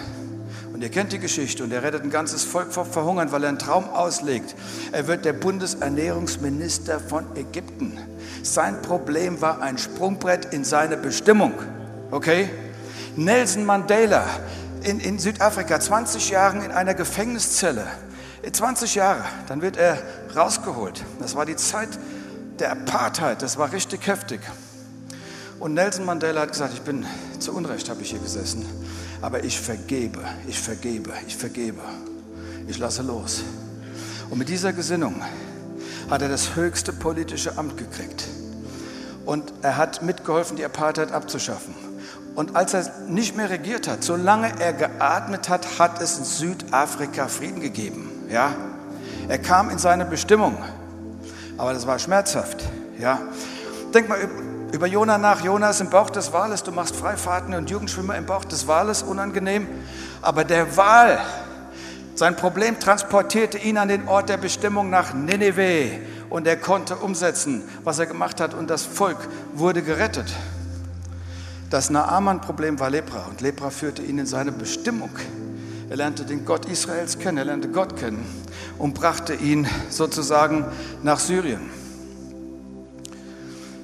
Und 0.81 0.85
ihr 0.85 0.91
kennt 0.91 1.11
die 1.11 1.19
Geschichte 1.19 1.63
und 1.63 1.71
er 1.71 1.83
rettet 1.83 2.01
ein 2.01 2.09
ganzes 2.09 2.43
Volk 2.43 2.73
vor 2.73 2.85
Verhungern, 2.85 3.31
weil 3.31 3.43
er 3.43 3.49
einen 3.49 3.59
Traum 3.59 3.87
auslegt. 3.91 4.55
Er 4.91 5.05
wird 5.05 5.25
der 5.25 5.33
Bundesernährungsminister 5.33 6.99
von 6.99 7.23
Ägypten. 7.35 7.99
Sein 8.41 8.81
Problem 8.81 9.41
war 9.41 9.61
ein 9.61 9.77
Sprungbrett 9.77 10.51
in 10.51 10.63
seine 10.63 10.97
Bestimmung. 10.97 11.53
Okay? 12.09 12.49
Nelson 13.15 13.63
Mandela 13.63 14.25
in, 14.81 14.99
in 14.99 15.19
Südafrika, 15.19 15.79
20 15.79 16.31
Jahre 16.31 16.65
in 16.65 16.71
einer 16.71 16.95
Gefängniszelle. 16.95 17.85
20 18.51 18.95
Jahre, 18.95 19.23
dann 19.49 19.61
wird 19.61 19.77
er 19.77 19.99
rausgeholt. 20.35 21.05
Das 21.19 21.35
war 21.35 21.45
die 21.45 21.57
Zeit 21.57 21.89
der 22.57 22.71
Apartheid, 22.71 23.43
das 23.43 23.55
war 23.59 23.71
richtig 23.71 24.07
heftig. 24.07 24.39
Und 25.59 25.75
Nelson 25.75 26.05
Mandela 26.05 26.41
hat 26.41 26.53
gesagt, 26.53 26.73
ich 26.73 26.81
bin 26.81 27.05
zu 27.37 27.53
Unrecht, 27.53 27.87
habe 27.87 28.01
ich 28.01 28.09
hier 28.09 28.19
gesessen. 28.19 28.65
Aber 29.21 29.43
ich 29.43 29.59
vergebe, 29.59 30.19
ich 30.47 30.59
vergebe, 30.59 31.11
ich 31.27 31.37
vergebe. 31.37 31.81
Ich 32.67 32.79
lasse 32.79 33.03
los. 33.03 33.43
Und 34.29 34.39
mit 34.39 34.49
dieser 34.49 34.73
Gesinnung 34.73 35.21
hat 36.09 36.21
er 36.21 36.29
das 36.29 36.55
höchste 36.55 36.93
politische 36.93 37.57
Amt 37.57 37.77
gekriegt. 37.77 38.27
Und 39.25 39.53
er 39.61 39.77
hat 39.77 40.01
mitgeholfen, 40.01 40.57
die 40.57 40.65
Apartheid 40.65 41.11
abzuschaffen. 41.11 41.75
Und 42.33 42.55
als 42.55 42.73
er 42.73 42.91
nicht 43.07 43.35
mehr 43.35 43.49
regiert 43.49 43.87
hat, 43.87 44.03
solange 44.03 44.59
er 44.59 44.73
geatmet 44.73 45.49
hat, 45.49 45.79
hat 45.79 46.01
es 46.01 46.17
in 46.17 46.23
Südafrika 46.23 47.27
Frieden 47.27 47.59
gegeben. 47.59 48.09
Ja? 48.29 48.55
Er 49.27 49.37
kam 49.37 49.69
in 49.69 49.77
seine 49.77 50.05
Bestimmung. 50.05 50.57
Aber 51.57 51.73
das 51.73 51.85
war 51.85 51.99
schmerzhaft. 51.99 52.63
Ja? 52.97 53.19
Denk 53.93 54.09
mal 54.09 54.17
über 54.71 54.87
Jona 54.87 55.17
nach. 55.17 55.43
Jona 55.43 55.69
ist 55.69 55.81
im 55.81 55.89
Bauch 55.89 56.09
des 56.09 56.31
Wales. 56.33 56.63
Du 56.63 56.71
machst 56.71 56.95
Freifahrten 56.95 57.53
und 57.53 57.69
Jugendschwimmer 57.69 58.17
im 58.17 58.25
Bauch 58.25 58.45
des 58.45 58.67
Wales. 58.67 59.03
Unangenehm. 59.03 59.67
Aber 60.21 60.43
der 60.43 60.77
Wal, 60.77 61.19
sein 62.15 62.35
Problem 62.35 62.79
transportierte 62.79 63.57
ihn 63.57 63.77
an 63.77 63.87
den 63.87 64.07
Ort 64.07 64.29
der 64.29 64.37
Bestimmung 64.37 64.89
nach 64.89 65.13
Nineveh. 65.13 65.99
Und 66.29 66.47
er 66.47 66.55
konnte 66.55 66.95
umsetzen, 66.95 67.63
was 67.83 67.99
er 67.99 68.05
gemacht 68.05 68.39
hat. 68.39 68.53
Und 68.53 68.69
das 68.69 68.83
Volk 68.83 69.17
wurde 69.53 69.81
gerettet. 69.81 70.31
Das 71.69 71.89
Naaman-Problem 71.89 72.79
war 72.79 72.89
Lepra. 72.89 73.25
Und 73.29 73.41
Lepra 73.41 73.69
führte 73.69 74.01
ihn 74.01 74.19
in 74.19 74.25
seine 74.25 74.51
Bestimmung. 74.51 75.11
Er 75.89 75.97
lernte 75.97 76.23
den 76.23 76.45
Gott 76.45 76.65
Israels 76.65 77.19
kennen. 77.19 77.37
Er 77.37 77.45
lernte 77.45 77.67
Gott 77.67 77.97
kennen. 77.97 78.25
Und 78.77 78.93
brachte 78.93 79.33
ihn 79.33 79.67
sozusagen 79.89 80.65
nach 81.03 81.19
Syrien. 81.19 81.80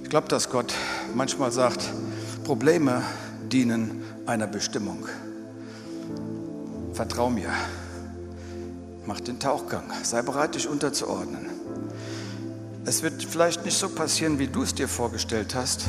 Ich 0.07 0.09
glaube, 0.09 0.29
dass 0.29 0.49
Gott 0.49 0.73
manchmal 1.15 1.51
sagt, 1.51 1.83
Probleme 2.45 3.01
dienen 3.51 4.05
einer 4.25 4.47
Bestimmung. 4.47 5.05
Vertrau 6.93 7.29
mir. 7.29 7.49
Mach 9.05 9.19
den 9.19 9.37
Tauchgang. 9.37 9.83
Sei 10.03 10.21
bereit, 10.21 10.55
dich 10.55 10.69
unterzuordnen. 10.69 11.47
Es 12.85 13.03
wird 13.03 13.21
vielleicht 13.21 13.65
nicht 13.65 13.77
so 13.77 13.89
passieren, 13.89 14.39
wie 14.39 14.47
du 14.47 14.63
es 14.63 14.73
dir 14.73 14.87
vorgestellt 14.87 15.55
hast, 15.55 15.87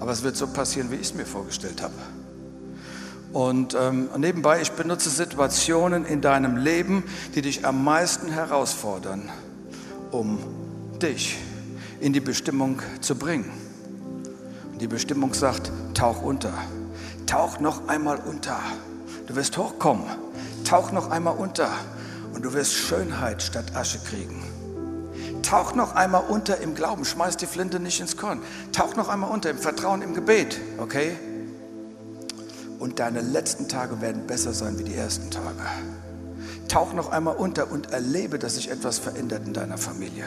aber 0.00 0.12
es 0.12 0.22
wird 0.22 0.38
so 0.38 0.46
passieren, 0.46 0.90
wie 0.90 0.94
ich 0.94 1.08
es 1.08 1.14
mir 1.14 1.26
vorgestellt 1.26 1.82
habe. 1.82 1.92
Und 3.34 3.76
ähm, 3.78 4.08
nebenbei, 4.16 4.62
ich 4.62 4.72
benutze 4.72 5.10
Situationen 5.10 6.06
in 6.06 6.22
deinem 6.22 6.56
Leben, 6.56 7.04
die 7.34 7.42
dich 7.42 7.66
am 7.66 7.84
meisten 7.84 8.30
herausfordern, 8.30 9.28
um 10.12 10.38
dich 11.02 11.36
in 12.00 12.12
die 12.12 12.20
Bestimmung 12.20 12.80
zu 13.00 13.14
bringen. 13.14 13.50
Und 14.72 14.80
die 14.80 14.86
Bestimmung 14.86 15.34
sagt, 15.34 15.72
tauch 15.94 16.22
unter. 16.22 16.52
Tauch 17.26 17.60
noch 17.60 17.88
einmal 17.88 18.18
unter. 18.18 18.58
Du 19.26 19.36
wirst 19.36 19.56
hochkommen. 19.58 20.04
Tauch 20.64 20.92
noch 20.92 21.10
einmal 21.10 21.36
unter. 21.36 21.70
Und 22.34 22.44
du 22.44 22.52
wirst 22.52 22.74
Schönheit 22.74 23.42
statt 23.42 23.74
Asche 23.74 23.98
kriegen. 23.98 24.42
Tauch 25.42 25.74
noch 25.74 25.94
einmal 25.94 26.24
unter 26.28 26.58
im 26.60 26.74
Glauben. 26.74 27.04
Schmeiß 27.04 27.36
die 27.36 27.46
Flinte 27.46 27.80
nicht 27.80 28.00
ins 28.00 28.16
Korn. 28.16 28.40
Tauch 28.72 28.96
noch 28.96 29.08
einmal 29.08 29.30
unter 29.30 29.50
im 29.50 29.58
Vertrauen, 29.58 30.02
im 30.02 30.14
Gebet. 30.14 30.60
Okay? 30.78 31.16
Und 32.78 33.00
deine 33.00 33.20
letzten 33.20 33.68
Tage 33.68 34.00
werden 34.00 34.26
besser 34.26 34.52
sein 34.52 34.78
wie 34.78 34.84
die 34.84 34.94
ersten 34.94 35.30
Tage. 35.30 35.46
Tauch 36.68 36.92
noch 36.92 37.10
einmal 37.10 37.36
unter 37.36 37.70
und 37.70 37.92
erlebe, 37.92 38.38
dass 38.38 38.54
sich 38.54 38.70
etwas 38.70 38.98
verändert 38.98 39.46
in 39.46 39.54
deiner 39.54 39.78
Familie. 39.78 40.26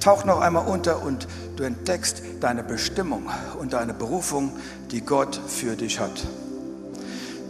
Tauch 0.00 0.24
noch 0.24 0.40
einmal 0.40 0.66
unter 0.66 1.02
und 1.02 1.28
du 1.56 1.64
entdeckst 1.64 2.22
deine 2.40 2.62
Bestimmung 2.62 3.28
und 3.58 3.72
deine 3.72 3.94
Berufung, 3.94 4.52
die 4.90 5.00
Gott 5.00 5.40
für 5.46 5.76
dich 5.76 6.00
hat. 6.00 6.26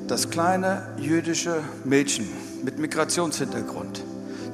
Das 0.09 0.31
kleine 0.31 0.87
jüdische 0.99 1.63
Mädchen 1.85 2.29
mit 2.65 2.79
Migrationshintergrund, 2.79 4.05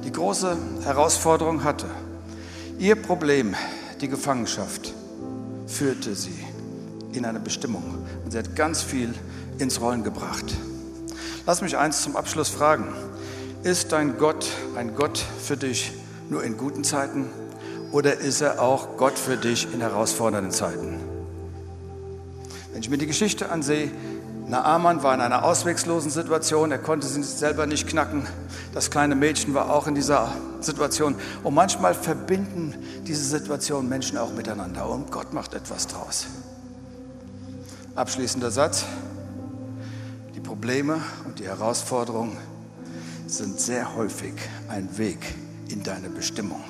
die 0.03 0.11
große 0.11 0.57
Herausforderung 0.83 1.63
hatte, 1.63 1.87
ihr 2.77 2.95
Problem, 2.95 3.55
die 3.99 4.07
Gefangenschaft, 4.07 4.93
führte 5.67 6.15
sie 6.15 6.45
in 7.11 7.25
eine 7.25 7.39
Bestimmung. 7.39 7.83
Und 8.23 8.31
sie 8.31 8.37
hat 8.37 8.55
ganz 8.55 8.81
viel 8.81 9.13
ins 9.57 9.81
Rollen 9.81 10.03
gebracht. 10.03 10.45
Lass 11.45 11.61
mich 11.61 11.77
eins 11.77 12.03
zum 12.03 12.15
Abschluss 12.15 12.49
fragen. 12.49 12.93
Ist 13.63 13.91
dein 13.91 14.17
Gott 14.17 14.47
ein 14.75 14.95
Gott 14.95 15.23
für 15.43 15.57
dich 15.57 15.91
nur 16.29 16.43
in 16.43 16.57
guten 16.57 16.83
Zeiten 16.83 17.27
oder 17.91 18.17
ist 18.19 18.41
er 18.41 18.61
auch 18.61 18.97
Gott 18.97 19.17
für 19.17 19.37
dich 19.37 19.73
in 19.73 19.81
herausfordernden 19.81 20.51
Zeiten? 20.51 20.99
Wenn 22.71 22.81
ich 22.81 22.89
mir 22.89 22.97
die 22.97 23.07
Geschichte 23.07 23.49
ansehe, 23.49 23.91
Naaman 24.47 25.03
war 25.03 25.13
in 25.13 25.21
einer 25.21 25.43
auswegslosen 25.43 26.09
Situation, 26.09 26.71
er 26.71 26.79
konnte 26.79 27.05
sie 27.05 27.21
selber 27.21 27.67
nicht 27.67 27.87
knacken. 27.87 28.25
Das 28.73 28.89
kleine 28.89 29.15
Mädchen 29.15 29.53
war 29.53 29.71
auch 29.71 29.85
in 29.85 29.93
dieser 29.93 30.33
Situation. 30.59 31.15
Und 31.43 31.53
manchmal 31.53 31.93
verbinden 31.93 32.73
diese 33.05 33.23
Situationen 33.23 33.89
Menschen 33.89 34.17
auch 34.17 34.33
miteinander 34.33 34.89
und 34.89 35.11
Gott 35.11 35.33
macht 35.33 35.53
etwas 35.53 35.85
draus. 35.85 36.27
Abschließender 37.95 38.49
Satz. 38.49 38.85
Die 40.35 40.39
Probleme 40.39 40.99
und 41.25 41.37
die 41.37 41.45
Herausforderungen 41.45 42.37
sind 43.27 43.59
sehr 43.59 43.95
häufig 43.95 44.33
ein 44.67 44.97
Weg 44.97 45.19
in 45.67 45.83
deine 45.83 46.09
Bestimmung 46.09 46.63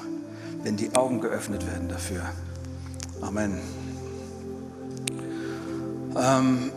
wenn 0.63 0.77
die 0.77 0.95
Augen 0.95 1.21
geöffnet 1.21 1.65
werden 1.67 1.89
dafür. 1.89 2.21
Amen. 3.21 3.59
Ähm, 6.17 6.71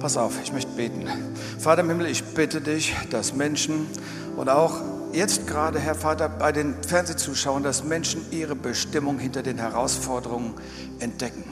pass 0.00 0.16
auf, 0.16 0.34
ich 0.42 0.52
möchte 0.52 0.72
beten. 0.72 1.06
Vater 1.58 1.82
im 1.82 1.88
Himmel, 1.88 2.06
ich 2.06 2.24
bitte 2.24 2.60
dich, 2.60 2.94
dass 3.10 3.34
Menschen 3.34 3.86
und 4.36 4.48
auch 4.48 4.80
jetzt 5.12 5.46
gerade, 5.46 5.78
Herr 5.78 5.94
Vater, 5.94 6.28
bei 6.28 6.52
den 6.52 6.74
Fernsehzuschauern, 6.86 7.62
dass 7.62 7.84
Menschen 7.84 8.22
ihre 8.30 8.56
Bestimmung 8.56 9.18
hinter 9.18 9.42
den 9.42 9.58
Herausforderungen 9.58 10.54
entdecken. 11.00 11.44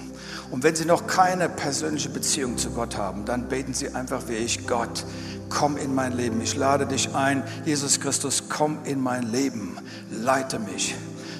Und 0.50 0.64
wenn 0.64 0.74
sie 0.74 0.84
noch 0.84 1.06
keine 1.06 1.48
persönliche 1.48 2.08
Beziehung 2.08 2.58
zu 2.58 2.70
Gott 2.70 2.96
haben, 2.96 3.24
dann 3.24 3.48
beten 3.48 3.72
sie 3.72 3.94
einfach 3.94 4.28
wie 4.28 4.34
ich, 4.34 4.66
Gott, 4.66 5.04
komm 5.50 5.76
in 5.76 5.94
mein 5.94 6.16
Leben. 6.16 6.40
Ich 6.40 6.56
lade 6.56 6.86
dich 6.86 7.14
ein, 7.14 7.42
Jesus 7.66 8.00
Christus, 8.00 8.44
komm 8.48 8.78
in 8.84 9.00
mein 9.00 9.30
Leben. 9.30 9.76
Leite 10.10 10.58
mich. 10.58 10.94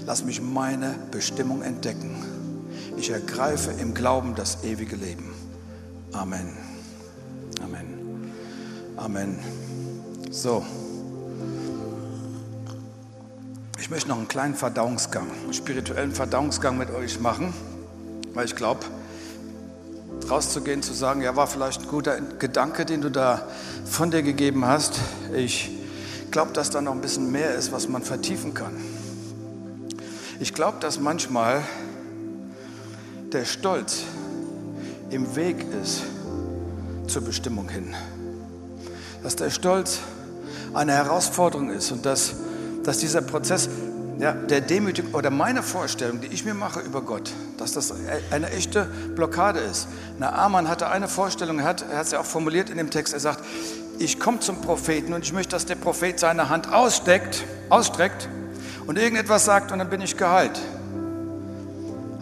Lass 0.04 0.24
mich 0.24 0.42
meine 0.42 0.94
Bestimmung 1.10 1.62
entdecken. 1.62 2.22
Ich 2.96 3.10
ergreife 3.10 3.70
im 3.70 3.94
Glauben 3.94 4.34
das 4.34 4.64
ewige 4.64 4.96
Leben. 4.96 5.32
Amen. 6.12 6.56
Amen. 7.62 8.32
Amen. 8.96 9.38
So. 10.30 10.64
Ich 13.78 13.88
möchte 13.88 14.08
noch 14.08 14.18
einen 14.18 14.28
kleinen 14.28 14.54
Verdauungsgang, 14.54 15.26
einen 15.44 15.54
spirituellen 15.54 16.12
Verdauungsgang 16.12 16.76
mit 16.76 16.90
euch 16.90 17.18
machen, 17.20 17.54
weil 18.34 18.44
ich 18.44 18.54
glaube, 18.54 18.84
rauszugehen, 20.30 20.82
zu 20.82 20.94
sagen, 20.94 21.22
ja, 21.22 21.36
war 21.36 21.46
vielleicht 21.46 21.82
ein 21.82 21.88
guter 21.88 22.20
Gedanke, 22.20 22.84
den 22.84 23.00
du 23.00 23.10
da 23.10 23.46
von 23.84 24.10
dir 24.10 24.22
gegeben 24.22 24.64
hast. 24.64 24.94
Ich 25.34 25.70
glaube, 26.30 26.52
dass 26.52 26.70
da 26.70 26.80
noch 26.80 26.92
ein 26.92 27.00
bisschen 27.00 27.30
mehr 27.32 27.54
ist, 27.54 27.72
was 27.72 27.88
man 27.88 28.02
vertiefen 28.02 28.54
kann. 28.54 28.76
Ich 30.38 30.54
glaube, 30.54 30.78
dass 30.80 31.00
manchmal 31.00 31.62
der 33.32 33.44
Stolz 33.44 34.04
im 35.10 35.36
Weg 35.36 35.66
ist 35.82 36.02
zur 37.06 37.22
Bestimmung 37.22 37.68
hin. 37.68 37.94
Dass 39.22 39.36
der 39.36 39.50
Stolz 39.50 39.98
eine 40.72 40.92
Herausforderung 40.92 41.70
ist 41.70 41.90
und 41.90 42.06
dass, 42.06 42.34
dass 42.84 42.98
dieser 42.98 43.22
Prozess 43.22 43.68
ja, 44.18 44.32
der 44.32 44.60
Demütigung 44.60 45.14
oder 45.14 45.30
meine 45.30 45.62
Vorstellung, 45.62 46.20
die 46.20 46.28
ich 46.28 46.44
mir 46.44 46.54
mache 46.54 46.80
über 46.80 47.02
Gott, 47.02 47.32
dass 47.60 47.72
das 47.72 47.92
eine 48.30 48.50
echte 48.50 48.86
Blockade 49.14 49.60
ist. 49.60 49.88
Naaman 50.18 50.68
hatte 50.68 50.88
eine 50.88 51.08
Vorstellung, 51.08 51.58
er 51.58 51.66
hat, 51.66 51.84
er 51.90 51.98
hat 51.98 52.06
sie 52.08 52.16
auch 52.16 52.24
formuliert 52.24 52.70
in 52.70 52.78
dem 52.78 52.90
Text, 52.90 53.12
er 53.12 53.20
sagt, 53.20 53.44
ich 53.98 54.18
komme 54.18 54.40
zum 54.40 54.62
Propheten 54.62 55.12
und 55.12 55.24
ich 55.24 55.32
möchte, 55.32 55.50
dass 55.50 55.66
der 55.66 55.74
Prophet 55.74 56.18
seine 56.18 56.48
Hand 56.48 56.72
aussteckt, 56.72 57.44
ausstreckt 57.68 58.28
und 58.86 58.98
irgendetwas 58.98 59.44
sagt 59.44 59.72
und 59.72 59.78
dann 59.78 59.90
bin 59.90 60.00
ich 60.00 60.16
geheilt. 60.16 60.58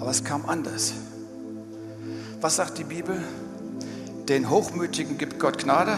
Aber 0.01 0.11
es 0.11 0.25
kam 0.25 0.47
anders. 0.47 0.93
Was 2.41 2.57
sagt 2.57 2.79
die 2.79 2.85
Bibel? 2.85 3.23
Den 4.29 4.51
Hochmütigen 4.51 5.19
gibt 5.19 5.39
Gott 5.39 5.59
Gnade. 5.59 5.97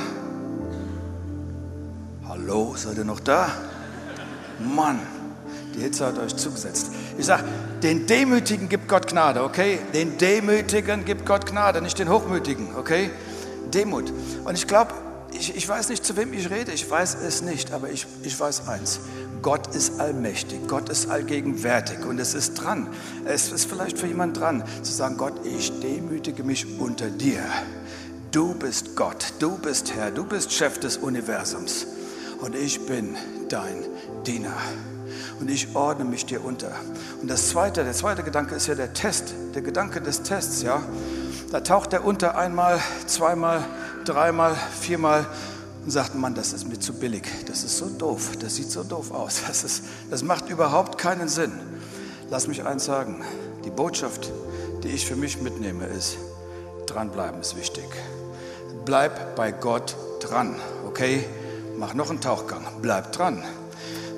Hallo, 2.29 2.75
seid 2.77 2.99
ihr 2.99 3.05
noch 3.05 3.21
da? 3.21 3.49
Mann, 4.59 5.01
die 5.75 5.81
Hitze 5.81 6.07
hat 6.07 6.19
euch 6.19 6.37
zugesetzt. 6.37 6.90
Ich 7.19 7.27
sage, 7.27 7.45
den 7.83 8.07
Demütigen 8.07 8.69
gibt 8.69 8.89
Gott 8.89 9.09
Gnade, 9.09 9.43
okay? 9.43 9.79
Den 9.95 10.19
Demütigen 10.19 11.05
gibt 11.05 11.27
Gott 11.27 11.47
Gnade, 11.47 11.81
nicht 11.81 11.99
den 11.99 12.11
Hochmütigen, 12.11 12.77
okay? 12.77 13.11
Demut. 13.73 14.13
Und 14.45 14.55
ich 14.55 14.67
glaube, 14.67 14.93
ich, 15.33 15.57
ich 15.57 15.69
weiß 15.69 15.89
nicht, 15.89 16.05
zu 16.05 16.17
wem 16.17 16.33
ich 16.33 16.51
rede, 16.51 16.73
ich 16.73 16.89
weiß 16.91 17.17
es 17.27 17.43
nicht, 17.43 17.73
aber 17.73 17.91
ich, 17.91 18.07
ich 18.23 18.39
weiß 18.39 18.69
eins. 18.69 19.01
Gott 19.43 19.75
ist 19.75 20.01
allmächtig, 20.01 20.69
Gott 20.69 20.89
ist 20.89 21.09
allgegenwärtig 21.09 22.05
und 22.05 22.19
es 22.19 22.35
ist 22.35 22.55
dran. 22.55 22.89
Es 23.25 23.51
ist 23.51 23.67
vielleicht 23.67 23.99
für 23.99 24.07
jemanden 24.07 24.35
dran, 24.35 24.65
zu 24.83 24.93
sagen, 24.93 25.17
Gott, 25.17 25.35
ich 25.45 25.81
demütige 25.81 26.43
mich 26.43 26.67
unter 26.79 27.09
dir. 27.09 27.43
Du 28.33 28.55
bist 28.55 28.97
Gott, 28.97 29.33
du 29.39 29.57
bist 29.59 29.95
Herr, 29.95 30.11
du 30.11 30.25
bist 30.25 30.53
Chef 30.53 30.79
des 30.79 30.99
Universums 30.99 31.87
und 32.41 32.55
ich 32.55 32.87
bin 32.87 33.17
dein 33.49 33.85
Diener 34.27 34.57
und 35.41 35.51
ich 35.51 35.75
ordne 35.75 36.05
mich 36.05 36.27
dir 36.27 36.45
unter. 36.45 36.71
Und 37.21 37.29
das 37.29 37.49
zweite, 37.49 37.85
der 37.85 37.93
zweite 37.93 38.23
Gedanke 38.23 38.55
ist 38.55 38.67
ja 38.67 38.75
der 38.75 38.93
Test, 38.93 39.35
der 39.55 39.63
Gedanke 39.63 40.01
des 40.01 40.23
Tests, 40.23 40.63
ja. 40.63 40.83
Da 41.51 41.61
taucht 41.61 41.93
er 41.93 42.05
unter 42.05 42.37
einmal, 42.37 42.81
zweimal, 43.07 43.65
dreimal, 44.05 44.55
viermal 44.81 45.27
und 45.85 45.91
sagt, 45.91 46.15
Mann, 46.15 46.35
das 46.35 46.53
ist 46.53 46.69
mir 46.69 46.79
zu 46.79 46.93
billig, 46.93 47.25
das 47.47 47.65
ist 47.65 47.79
so 47.79 47.87
doof, 47.87 48.33
das 48.39 48.57
sieht 48.57 48.71
so 48.71 48.85
doof 48.85 49.11
aus, 49.13 49.43
das, 49.47 49.65
ist, 49.65 49.85
das 50.11 50.23
macht 50.23 50.49
überhaupt 50.49 50.99
keinen 50.99 51.29
Sinn. 51.29 51.53
Lass 52.31 52.47
mich 52.47 52.65
eins 52.65 52.85
sagen, 52.85 53.25
die 53.65 53.71
Botschaft, 53.71 54.31
die 54.85 54.89
ich 54.89 55.07
für 55.07 55.17
mich 55.17 55.41
mitnehme, 55.41 55.87
ist, 55.87 56.17
dranbleiben 56.87 57.41
ist 57.41 57.57
wichtig. 57.57 57.87
Bleib 58.85 59.37
bei 59.37 59.53
Gott 59.53 59.97
dran, 60.21 60.57
okay? 60.87 61.25
Mach 61.77 61.95
noch 61.95 62.11
einen 62.11 62.21
Tauchgang, 62.21 62.65
bleib 62.81 63.13
dran. 63.13 63.43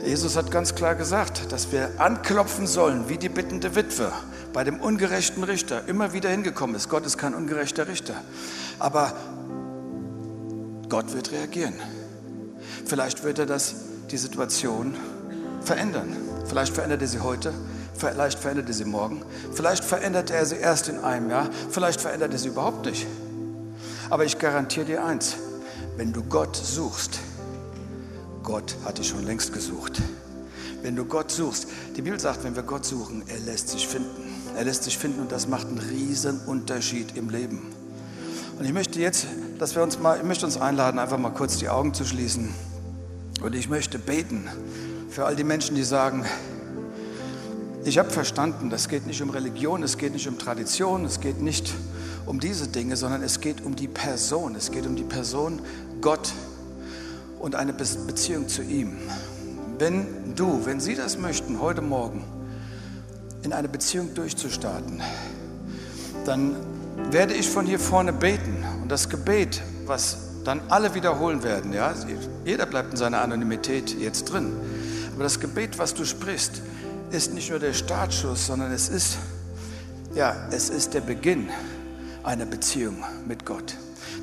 Jesus 0.05 0.37
hat 0.37 0.51
ganz 0.51 0.75
klar 0.75 0.97
gesagt, 0.97 1.53
dass 1.53 1.71
wir 1.71 1.89
anklopfen 1.99 2.67
sollen 2.67 3.09
wie 3.09 3.19
die 3.19 3.29
bittende 3.29 3.77
Witwe 3.77 4.11
bei 4.53 4.65
dem 4.65 4.81
ungerechten 4.81 5.45
Richter 5.45 5.87
immer 5.87 6.13
wieder 6.13 6.29
hingekommen 6.29 6.75
ist. 6.75 6.89
Gott 6.89 7.07
ist 7.07 7.19
kein 7.19 7.35
ungerechter 7.35 7.87
Richter. 7.87 8.15
Aber 8.81 9.13
Gott 10.89 11.15
wird 11.15 11.31
reagieren. 11.31 11.75
Vielleicht 12.85 13.23
wird 13.23 13.39
er 13.39 13.47
das, 13.47 13.77
die 14.11 14.19
Situation 14.19 14.97
verändern. 15.61 16.17
Vielleicht 16.47 16.75
verändert 16.75 17.01
er 17.03 17.09
sie 17.09 17.21
heute, 17.21 17.55
vielleicht 17.97 18.41
verändert 18.41 18.69
er 18.69 18.75
sie 18.75 18.85
morgen, 18.85 19.23
vielleicht 19.55 19.85
verändert 19.85 20.31
er 20.31 20.45
sie 20.45 20.57
erst 20.57 20.89
in 20.89 20.99
einem 20.99 21.31
Jahr, 21.31 21.49
vielleicht 21.71 22.01
verändert 22.01 22.33
er 22.33 22.39
sie 22.39 22.49
überhaupt 22.49 22.87
nicht. 22.87 23.07
Aber 24.11 24.25
ich 24.25 24.39
garantiere 24.39 24.85
dir 24.85 25.05
eins, 25.05 25.37
wenn 25.97 26.13
du 26.13 26.25
Gott 26.25 26.57
suchst, 26.57 27.21
Gott 28.43 28.77
hat 28.85 28.99
dich 28.99 29.09
schon 29.09 29.25
längst 29.25 29.53
gesucht. 29.53 30.01
Wenn 30.83 30.97
du 30.97 31.05
Gott 31.05 31.31
suchst, 31.31 31.69
die 31.97 32.03
Bibel 32.03 32.19
sagt, 32.19 32.43
wenn 32.43 32.57
wir 32.57 32.65
Gott 32.65 32.85
suchen, 32.85 33.23
er 33.29 33.39
lässt 33.41 33.69
sich 33.69 33.87
finden. 33.87 34.11
Er 34.57 34.65
lässt 34.65 34.85
sich 34.85 34.99
finden 34.99 35.21
und 35.21 35.33
das 35.33 35.47
macht 35.47 35.69
einen 35.69 35.79
riesen 35.79 36.41
Unterschied 36.47 37.17
im 37.17 37.31
Leben. 37.31 37.73
Und 38.59 38.65
ich 38.65 38.73
möchte 38.73 39.01
jetzt, 39.01 39.27
dass 39.59 39.75
wir 39.75 39.83
uns 39.83 39.99
mal, 39.99 40.19
ich 40.19 40.25
möchte 40.25 40.45
uns 40.45 40.57
einladen, 40.57 40.99
einfach 40.99 41.19
mal 41.19 41.31
kurz 41.31 41.57
die 41.59 41.69
Augen 41.69 41.95
zu 41.95 42.05
schließen. 42.05 42.53
Und 43.43 43.55
ich 43.55 43.69
möchte 43.69 43.99
beten 43.99 44.49
für 45.09 45.25
all 45.25 45.37
die 45.37 45.45
Menschen, 45.45 45.77
die 45.77 45.85
sagen, 45.85 46.25
ich 47.85 47.99
habe 47.99 48.11
verstanden, 48.11 48.71
das 48.71 48.89
geht 48.89 49.07
nicht 49.07 49.23
um 49.23 49.31
Religion, 49.31 49.83
es 49.83 49.99
geht 49.99 50.13
nicht 50.13 50.29
um 50.29 50.39
Tradition, 50.39 51.05
es 51.05 51.21
geht 51.21 51.41
nicht 51.41 51.73
um 52.27 52.39
diese 52.39 52.69
Dinge, 52.69 52.97
sondern 52.97 53.23
es 53.23 53.41
geht 53.41 53.65
um 53.65 53.75
die 53.75 53.89
Person. 53.89 54.55
Es 54.55 54.71
geht 54.71 54.87
um 54.87 54.97
die 54.97 55.03
Person 55.03 55.61
Gott 56.01 56.33
und 57.43 57.57
eine 57.57 57.73
Beziehung 57.73 58.49
zu 58.49 58.63
ihm. 58.63 58.97
Wenn 59.79 60.35
du, 60.37 60.65
wenn 60.65 60.81
Sie 60.81 60.95
das 60.95 61.19
möchten, 61.19 61.61
heute 61.61 61.83
Morgen 61.83 62.25
in 63.43 63.53
eine 63.53 63.69
Beziehung 63.69 64.15
durchzustarten, 64.15 65.03
dann 66.25 66.55
werde 67.11 67.35
ich 67.35 67.51
von 67.51 67.67
hier 67.67 67.81
vorne 67.81 68.13
beten. 68.13 68.65
Und 68.81 68.91
das 68.91 69.09
Gebet, 69.09 69.61
was 69.87 70.19
dann 70.45 70.61
alle 70.69 70.95
wiederholen 70.95 71.43
werden, 71.43 71.73
ja, 71.73 71.93
jeder 72.45 72.65
bleibt 72.65 72.93
in 72.93 72.97
seiner 72.97 73.21
Anonymität 73.21 73.99
jetzt 73.99 74.33
drin. 74.33 74.53
Aber 75.15 75.25
das 75.25 75.41
Gebet, 75.41 75.79
was 75.79 75.95
du 75.95 76.05
sprichst, 76.05 76.63
ist 77.11 77.35
nicht 77.35 77.51
nur 77.51 77.59
der 77.59 77.75
Startschuss, 77.75 78.47
sondern 78.47 78.71
es 78.71 78.89
ist, 78.89 79.19
ja, 80.15 80.35
es 80.53 80.71
ist 80.71 80.95
der 80.95 81.01
Beginn 81.01 81.49
einer 82.23 82.47
Beziehung 82.47 83.03
mit 83.27 83.45
Gott. 83.45 83.75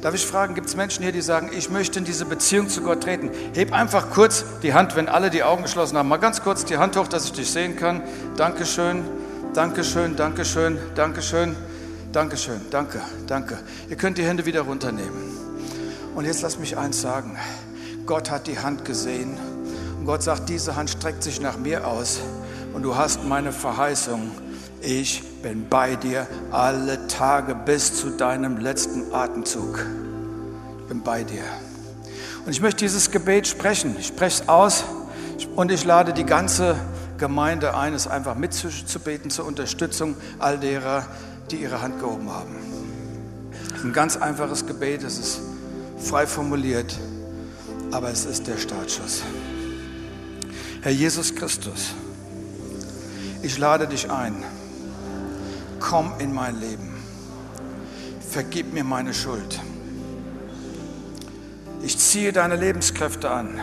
Darf 0.02 0.16
ich 0.16 0.26
fragen, 0.26 0.56
gibt 0.56 0.68
es 0.68 0.76
Menschen 0.76 1.04
hier, 1.04 1.12
die 1.12 1.22
sagen, 1.22 1.52
ich 1.54 1.70
möchte 1.70 2.00
in 2.00 2.06
diese 2.06 2.26
Beziehung 2.26 2.70
zu 2.70 2.82
Gott 2.82 3.04
treten? 3.04 3.32
Heb 3.54 3.74
einfach 3.74 4.10
kurz 4.12 4.46
die 4.64 4.74
Hand, 4.74 4.96
wenn 4.96 5.10
alle 5.10 5.30
die 5.30 5.44
Augen 5.44 5.64
geschlossen 5.64 5.98
haben. 5.98 6.08
Mal 6.08 6.18
ganz 6.18 6.42
kurz 6.42 6.66
die 6.66 6.78
Hand 6.78 6.96
hoch, 6.98 7.08
dass 7.08 7.26
ich 7.26 7.34
dich 7.34 7.50
sehen 7.50 7.76
kann. 7.76 8.02
Dankeschön, 8.38 9.04
Dankeschön, 9.54 10.16
Dankeschön, 10.16 10.78
Dankeschön, 10.96 11.56
Dankeschön, 12.12 12.62
danke, 12.72 13.02
danke. 13.28 13.60
Ihr 13.90 13.96
könnt 13.96 14.18
die 14.18 14.24
Hände 14.24 14.46
wieder 14.46 14.62
runternehmen. 14.62 15.38
Und 16.16 16.26
jetzt 16.26 16.42
lass 16.42 16.58
mich 16.58 16.78
eins 16.78 17.02
sagen. 17.02 17.38
Gott 18.06 18.32
hat 18.32 18.48
die 18.48 18.58
Hand 18.58 18.86
gesehen 18.86 19.38
und 20.00 20.06
Gott 20.06 20.24
sagt, 20.24 20.50
diese 20.50 20.76
Hand 20.76 20.90
streckt 20.90 21.22
sich 21.22 21.40
nach 21.40 21.58
mir 21.58 21.86
aus 21.86 22.20
und 22.74 22.82
du 22.82 22.96
hast 22.96 23.24
meine 23.24 23.52
Verheißung 23.52 24.32
ich 24.82 25.24
bin 25.42 25.68
bei 25.70 25.96
dir 25.96 26.28
alle 26.52 27.08
Tage 27.08 27.56
bis 27.56 27.96
zu 27.96 28.12
deinem 28.12 28.58
letzten 28.58 29.14
Atemzug. 29.14 29.86
Ich 30.82 30.86
bin 30.88 31.02
bei 31.04 31.24
dir. 31.24 31.44
Und 32.46 32.52
ich 32.52 32.62
möchte 32.62 32.86
dieses 32.86 33.12
Gebet 33.12 33.48
sprechen. 33.48 33.96
Ich 34.00 34.08
spreche 34.08 34.44
es 34.44 34.50
aus 34.50 34.86
und 35.56 35.72
ich 35.72 35.84
lade 35.86 36.14
die 36.14 36.24
ganze 36.24 36.76
Gemeinde 37.18 37.76
ein, 37.76 37.94
es 37.94 38.08
einfach 38.08 38.36
mitzubeten 38.36 39.30
zur 39.30 39.46
Unterstützung 39.46 40.16
all 40.40 40.58
derer, 40.58 41.06
die 41.52 41.58
ihre 41.58 41.82
Hand 41.82 42.00
gehoben 42.00 42.30
haben. 42.30 42.56
Ein 43.84 43.94
ganz 43.94 44.18
einfaches 44.18 44.66
Gebet, 44.66 45.04
es 45.04 45.18
ist 45.18 45.42
frei 45.98 46.26
formuliert, 46.26 46.98
aber 47.92 48.10
es 48.10 48.26
ist 48.26 48.48
der 48.48 48.58
Startschuss. 48.58 49.24
Herr 50.82 50.92
Jesus 50.92 51.36
Christus, 51.36 51.94
ich 53.42 53.58
lade 53.58 53.88
dich 53.88 54.10
ein 54.10 54.44
komm 55.80 56.14
in 56.20 56.34
mein 56.34 56.60
Leben. 56.60 56.96
vergib 58.30 58.74
mir 58.74 58.84
meine 58.84 59.14
Schuld. 59.14 59.60
Ich 61.82 61.98
ziehe 61.98 62.32
deine 62.32 62.56
Lebenskräfte 62.56 63.30
an. 63.32 63.60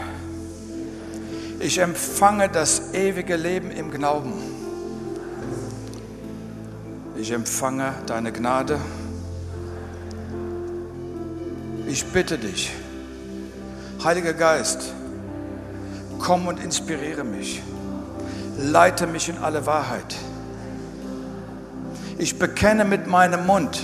Ich 1.61 1.79
empfange 1.79 2.49
das 2.49 2.93
ewige 2.93 3.37
Leben 3.37 3.71
im 3.71 3.91
Glauben. 3.91 4.33
Ich 7.17 7.31
empfange 7.31 7.95
deine 8.07 8.33
Gnade. 8.33 8.79
Ich 11.87 12.05
bitte 12.07 12.37
dich, 12.37 12.73
Heiliger 14.03 14.35
Geist, 14.35 14.93
komm 16.19 16.47
und 16.47 16.63
inspiriere 16.63 17.25
mich. 17.25 17.63
Leite 18.59 19.07
mich 19.07 19.29
in 19.29 19.39
alle 19.39 19.67
Wahrheit. 19.67 20.15
Ich 22.19 22.39
bekenne 22.39 22.87
mit 22.87 23.07
meinem 23.07 23.47
Mund 23.47 23.79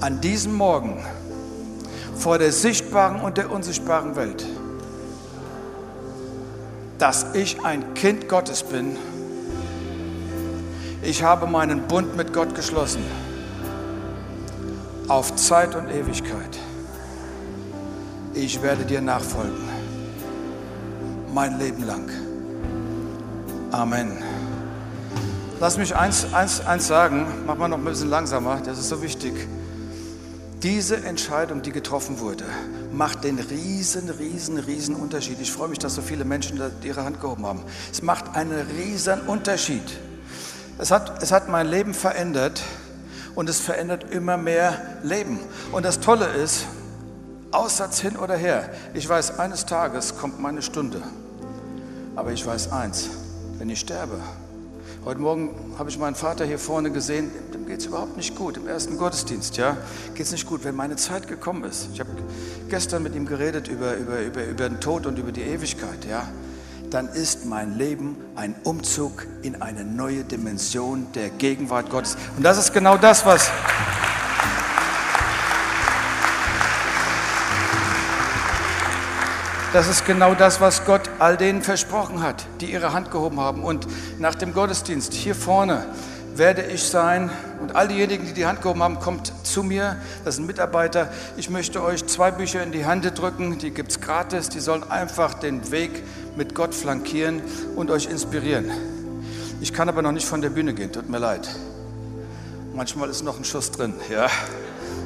an 0.00 0.20
diesem 0.20 0.54
Morgen 0.54 0.98
vor 2.16 2.38
der 2.38 2.50
sichtbaren 2.50 3.20
und 3.20 3.36
der 3.36 3.52
unsichtbaren 3.52 4.16
Welt, 4.16 4.44
dass 6.98 7.34
ich 7.34 7.64
ein 7.64 7.94
Kind 7.94 8.28
Gottes 8.28 8.64
bin. 8.64 8.96
Ich 11.02 11.22
habe 11.22 11.46
meinen 11.46 11.82
Bund 11.86 12.16
mit 12.16 12.32
Gott 12.32 12.56
geschlossen 12.56 13.04
auf 15.06 15.36
Zeit 15.36 15.76
und 15.76 15.88
Ewigkeit. 15.88 16.58
Ich 18.34 18.60
werde 18.60 18.84
dir 18.84 19.00
nachfolgen, 19.00 19.68
mein 21.32 21.60
Leben 21.60 21.86
lang. 21.86 22.10
Amen. 23.70 24.35
Lass 25.58 25.78
mich 25.78 25.96
eins, 25.96 26.34
eins, 26.34 26.60
eins 26.60 26.86
sagen, 26.86 27.26
mach 27.46 27.56
mal 27.56 27.68
noch 27.68 27.78
ein 27.78 27.84
bisschen 27.84 28.10
langsamer, 28.10 28.60
das 28.62 28.78
ist 28.78 28.90
so 28.90 29.00
wichtig. 29.00 29.32
Diese 30.62 30.96
Entscheidung, 30.96 31.62
die 31.62 31.72
getroffen 31.72 32.20
wurde, 32.20 32.44
macht 32.92 33.24
den 33.24 33.38
riesen, 33.38 34.10
riesen, 34.10 34.58
riesen 34.58 34.94
Unterschied. 34.94 35.40
Ich 35.40 35.50
freue 35.50 35.68
mich, 35.68 35.78
dass 35.78 35.94
so 35.94 36.02
viele 36.02 36.26
Menschen 36.26 36.60
ihre 36.82 37.04
Hand 37.04 37.22
gehoben 37.22 37.46
haben. 37.46 37.62
Es 37.90 38.02
macht 38.02 38.36
einen 38.36 38.66
riesen 38.76 39.20
Unterschied. 39.22 39.82
Es 40.76 40.90
hat, 40.90 41.22
es 41.22 41.32
hat 41.32 41.48
mein 41.48 41.68
Leben 41.68 41.94
verändert 41.94 42.62
und 43.34 43.48
es 43.48 43.58
verändert 43.58 44.10
immer 44.10 44.36
mehr 44.36 44.98
Leben. 45.02 45.40
Und 45.72 45.86
das 45.86 46.00
Tolle 46.00 46.26
ist, 46.26 46.66
Aussatz 47.50 48.00
hin 48.00 48.16
oder 48.16 48.36
her, 48.36 48.68
ich 48.92 49.08
weiß, 49.08 49.38
eines 49.38 49.64
Tages 49.64 50.18
kommt 50.18 50.38
meine 50.38 50.60
Stunde. 50.60 51.00
Aber 52.14 52.32
ich 52.32 52.44
weiß 52.44 52.72
eins, 52.72 53.08
wenn 53.58 53.70
ich 53.70 53.80
sterbe, 53.80 54.20
Heute 55.06 55.20
Morgen 55.20 55.54
habe 55.78 55.88
ich 55.88 56.00
meinen 56.00 56.16
Vater 56.16 56.44
hier 56.44 56.58
vorne 56.58 56.90
gesehen, 56.90 57.30
dem 57.54 57.64
geht 57.64 57.78
es 57.78 57.86
überhaupt 57.86 58.16
nicht 58.16 58.34
gut, 58.34 58.56
im 58.56 58.66
ersten 58.66 58.98
Gottesdienst, 58.98 59.56
ja, 59.56 59.76
geht 60.14 60.26
es 60.26 60.32
nicht 60.32 60.48
gut, 60.48 60.64
wenn 60.64 60.74
meine 60.74 60.96
Zeit 60.96 61.28
gekommen 61.28 61.62
ist. 61.62 61.90
Ich 61.94 62.00
habe 62.00 62.10
gestern 62.68 63.04
mit 63.04 63.14
ihm 63.14 63.24
geredet 63.24 63.68
über, 63.68 63.94
über, 63.94 64.20
über, 64.20 64.44
über 64.44 64.68
den 64.68 64.80
Tod 64.80 65.06
und 65.06 65.16
über 65.16 65.30
die 65.30 65.42
Ewigkeit, 65.42 66.04
ja. 66.10 66.26
Dann 66.90 67.06
ist 67.06 67.46
mein 67.46 67.78
Leben 67.78 68.16
ein 68.34 68.56
Umzug 68.64 69.28
in 69.42 69.62
eine 69.62 69.84
neue 69.84 70.24
Dimension 70.24 71.06
der 71.14 71.28
Gegenwart 71.30 71.88
Gottes. 71.88 72.16
Und 72.36 72.42
das 72.42 72.58
ist 72.58 72.72
genau 72.74 72.96
das, 72.96 73.24
was... 73.24 73.48
Das 79.76 79.88
ist 79.88 80.06
genau 80.06 80.34
das, 80.34 80.62
was 80.62 80.86
Gott 80.86 81.02
all 81.18 81.36
denen 81.36 81.60
versprochen 81.60 82.22
hat, 82.22 82.46
die 82.62 82.72
ihre 82.72 82.94
Hand 82.94 83.10
gehoben 83.10 83.38
haben. 83.38 83.62
Und 83.62 83.86
nach 84.18 84.34
dem 84.34 84.54
Gottesdienst 84.54 85.12
hier 85.12 85.34
vorne 85.34 85.84
werde 86.34 86.62
ich 86.62 86.82
sein 86.82 87.28
und 87.60 87.76
all 87.76 87.86
diejenigen, 87.86 88.24
die 88.24 88.32
die 88.32 88.46
Hand 88.46 88.62
gehoben 88.62 88.82
haben, 88.82 89.00
kommt 89.00 89.30
zu 89.46 89.62
mir. 89.62 89.98
Das 90.24 90.36
sind 90.36 90.46
Mitarbeiter. 90.46 91.12
Ich 91.36 91.50
möchte 91.50 91.82
euch 91.82 92.06
zwei 92.06 92.30
Bücher 92.30 92.62
in 92.62 92.72
die 92.72 92.86
Hand 92.86 93.18
drücken. 93.18 93.58
Die 93.58 93.70
gibt 93.70 93.90
es 93.90 94.00
gratis. 94.00 94.48
Die 94.48 94.60
sollen 94.60 94.82
einfach 94.90 95.34
den 95.34 95.70
Weg 95.70 96.02
mit 96.38 96.54
Gott 96.54 96.74
flankieren 96.74 97.42
und 97.76 97.90
euch 97.90 98.06
inspirieren. 98.06 98.70
Ich 99.60 99.74
kann 99.74 99.90
aber 99.90 100.00
noch 100.00 100.12
nicht 100.12 100.26
von 100.26 100.40
der 100.40 100.48
Bühne 100.48 100.72
gehen. 100.72 100.90
Tut 100.90 101.10
mir 101.10 101.18
leid. 101.18 101.50
Manchmal 102.74 103.10
ist 103.10 103.22
noch 103.22 103.36
ein 103.36 103.44
Schuss 103.44 103.72
drin. 103.72 103.92
Ja, 104.10 104.30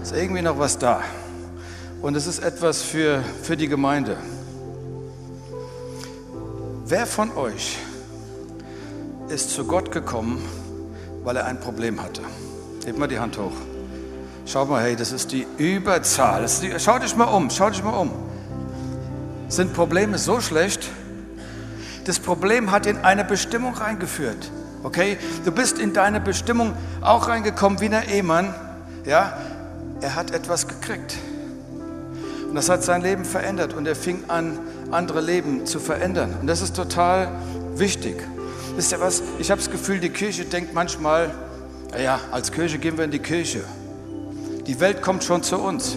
ist 0.01 0.15
irgendwie 0.15 0.43
noch 0.43 0.61
was 0.61 0.79
da. 0.79 1.03
Und 2.03 2.15
es 2.15 2.29
ist 2.29 2.39
etwas 2.39 2.83
für, 2.83 3.25
für 3.43 3.57
die 3.57 3.67
Gemeinde. 3.67 4.17
Wer 6.91 7.07
von 7.07 7.31
euch 7.37 7.79
ist 9.29 9.51
zu 9.51 9.65
Gott 9.65 9.93
gekommen, 9.93 10.45
weil 11.23 11.37
er 11.37 11.45
ein 11.45 11.61
Problem 11.61 12.03
hatte? 12.03 12.21
Hebt 12.85 12.99
mal 12.99 13.07
die 13.07 13.21
Hand 13.21 13.39
hoch. 13.39 13.53
Schaut 14.45 14.69
mal, 14.69 14.83
hey, 14.83 14.97
das 14.97 15.13
ist 15.13 15.31
die 15.31 15.47
Überzahl. 15.57 16.43
Ist 16.43 16.65
die, 16.65 16.73
schau 16.81 16.99
dich 16.99 17.15
mal 17.15 17.27
um, 17.27 17.49
schau 17.49 17.71
dich 17.71 17.85
mal 17.85 17.97
um. 17.97 18.11
Sind 19.49 19.73
Probleme 19.73 20.19
so 20.19 20.41
schlecht? 20.41 20.91
Das 22.07 22.19
Problem 22.19 22.73
hat 22.73 22.87
in 22.87 22.99
eine 22.99 23.25
Bestimmung 23.25 23.75
reingeführt. 23.75 24.51
Okay? 24.83 25.17
Du 25.45 25.53
bist 25.53 25.79
in 25.79 25.93
deine 25.93 26.19
Bestimmung 26.19 26.73
auch 27.03 27.29
reingekommen 27.29 27.81
wie 27.81 27.87
ein 27.87 28.03
Ehemann. 28.09 28.53
Ja? 29.05 29.39
Er 30.01 30.17
hat 30.17 30.33
etwas 30.33 30.67
gekriegt. 30.67 31.17
Und 32.49 32.57
das 32.57 32.69
hat 32.69 32.83
sein 32.83 33.01
Leben 33.01 33.25
verändert 33.25 33.75
und 33.75 33.87
er 33.87 33.95
fing 33.95 34.25
an, 34.27 34.59
andere 34.91 35.21
Leben 35.21 35.67
zu 35.67 35.79
verändern. 35.79 36.35
Und 36.41 36.47
das 36.47 36.61
ist 36.61 36.77
total 36.77 37.31
wichtig. 37.75 38.17
Wisst 38.77 38.93
ihr 38.93 39.01
was? 39.01 39.23
Ich 39.39 39.51
habe 39.51 39.61
das 39.61 39.71
Gefühl, 39.71 40.01
die 40.01 40.11
Kirche 40.11 40.45
denkt 40.45 40.75
manchmal, 40.75 41.35
naja, 41.93 42.21
als 42.31 42.53
Kirche 42.53 42.79
gehen 42.79 42.97
wir 42.97 43.05
in 43.05 43.11
die 43.11 43.19
Kirche. 43.19 43.61
Die 44.67 44.79
Welt 44.81 45.03
kommt 45.03 45.25
schon 45.25 45.43
zu 45.43 45.59
uns. 45.59 45.97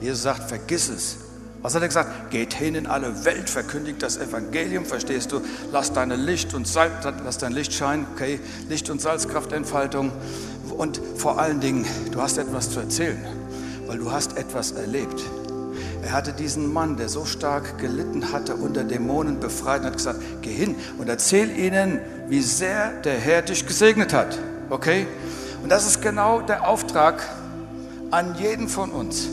Jesus 0.00 0.22
sagt, 0.22 0.48
vergiss 0.48 0.88
es. 0.88 1.16
Was 1.60 1.74
hat 1.74 1.82
er 1.82 1.88
gesagt? 1.88 2.30
Geht 2.30 2.52
hin 2.52 2.74
in 2.74 2.86
alle 2.86 3.24
Welt, 3.24 3.48
verkündigt 3.48 4.02
das 4.02 4.18
Evangelium, 4.18 4.84
verstehst 4.84 5.32
du? 5.32 5.40
Lass 5.72 5.94
deine 5.94 6.16
Licht 6.16 6.52
und 6.52 6.68
Salz, 6.68 6.92
lass 7.24 7.38
dein 7.38 7.52
Licht 7.52 7.72
scheinen, 7.72 8.06
okay? 8.14 8.38
Licht 8.68 8.90
und 8.90 9.00
Salzkraftentfaltung. 9.00 10.12
Und 10.76 11.00
vor 11.16 11.38
allen 11.38 11.60
Dingen, 11.60 11.86
du 12.10 12.20
hast 12.20 12.36
etwas 12.36 12.70
zu 12.70 12.80
erzählen, 12.80 13.18
weil 13.86 13.96
du 13.96 14.12
hast 14.12 14.36
etwas 14.36 14.72
erlebt. 14.72 15.22
Er 16.04 16.12
hatte 16.12 16.34
diesen 16.34 16.70
Mann, 16.70 16.98
der 16.98 17.08
so 17.08 17.24
stark 17.24 17.78
gelitten 17.78 18.30
hatte, 18.30 18.56
unter 18.56 18.84
Dämonen 18.84 19.40
befreit 19.40 19.80
und 19.80 19.86
hat 19.86 19.96
gesagt, 19.96 20.20
geh 20.42 20.52
hin 20.52 20.76
und 20.98 21.08
erzähl 21.08 21.50
ihnen, 21.58 21.98
wie 22.28 22.42
sehr 22.42 22.92
der 23.00 23.14
Herr 23.14 23.40
dich 23.40 23.66
gesegnet 23.66 24.12
hat. 24.12 24.38
Okay? 24.68 25.06
Und 25.62 25.70
das 25.70 25.86
ist 25.86 26.02
genau 26.02 26.42
der 26.42 26.68
Auftrag 26.68 27.26
an 28.10 28.34
jeden 28.38 28.68
von 28.68 28.90
uns. 28.90 29.28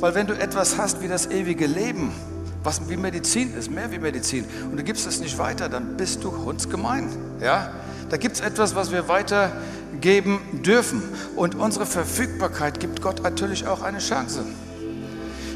Weil 0.00 0.16
wenn 0.16 0.26
du 0.26 0.34
etwas 0.36 0.76
hast 0.76 1.02
wie 1.02 1.08
das 1.08 1.26
ewige 1.26 1.68
Leben, 1.68 2.10
was 2.64 2.88
wie 2.88 2.96
Medizin 2.96 3.54
ist, 3.56 3.70
mehr 3.70 3.92
wie 3.92 4.00
Medizin, 4.00 4.44
und 4.68 4.78
du 4.78 4.82
gibst 4.82 5.06
es 5.06 5.20
nicht 5.20 5.38
weiter, 5.38 5.68
dann 5.68 5.96
bist 5.96 6.24
du 6.24 6.36
hundsgemein. 6.36 7.08
Ja? 7.40 7.70
Da 8.10 8.16
gibt 8.16 8.34
es 8.34 8.40
etwas, 8.40 8.74
was 8.74 8.90
wir 8.90 9.06
weitergeben 9.06 10.40
dürfen. 10.64 11.00
Und 11.36 11.54
unsere 11.54 11.86
Verfügbarkeit 11.86 12.80
gibt 12.80 13.02
Gott 13.02 13.22
natürlich 13.22 13.68
auch 13.68 13.82
eine 13.82 13.98
Chance. 13.98 14.44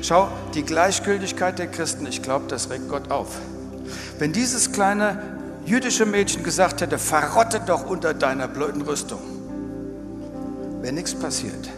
Schau, 0.02 0.28
die 0.54 0.62
Gleichgültigkeit 0.62 1.58
der 1.58 1.66
Christen, 1.66 2.06
ich 2.06 2.22
glaube, 2.22 2.46
das 2.48 2.70
regt 2.70 2.88
Gott 2.88 3.10
auf. 3.10 3.36
Wenn 4.18 4.32
dieses 4.32 4.72
kleine 4.72 5.22
jüdische 5.66 6.06
Mädchen 6.06 6.42
gesagt 6.42 6.80
hätte, 6.80 6.98
verrotte 6.98 7.60
doch 7.60 7.84
unter 7.84 8.14
deiner 8.14 8.48
blöden 8.48 8.82
Rüstung, 8.82 9.20
wäre 10.80 10.94
nichts 10.94 11.14
passiert. 11.14 11.68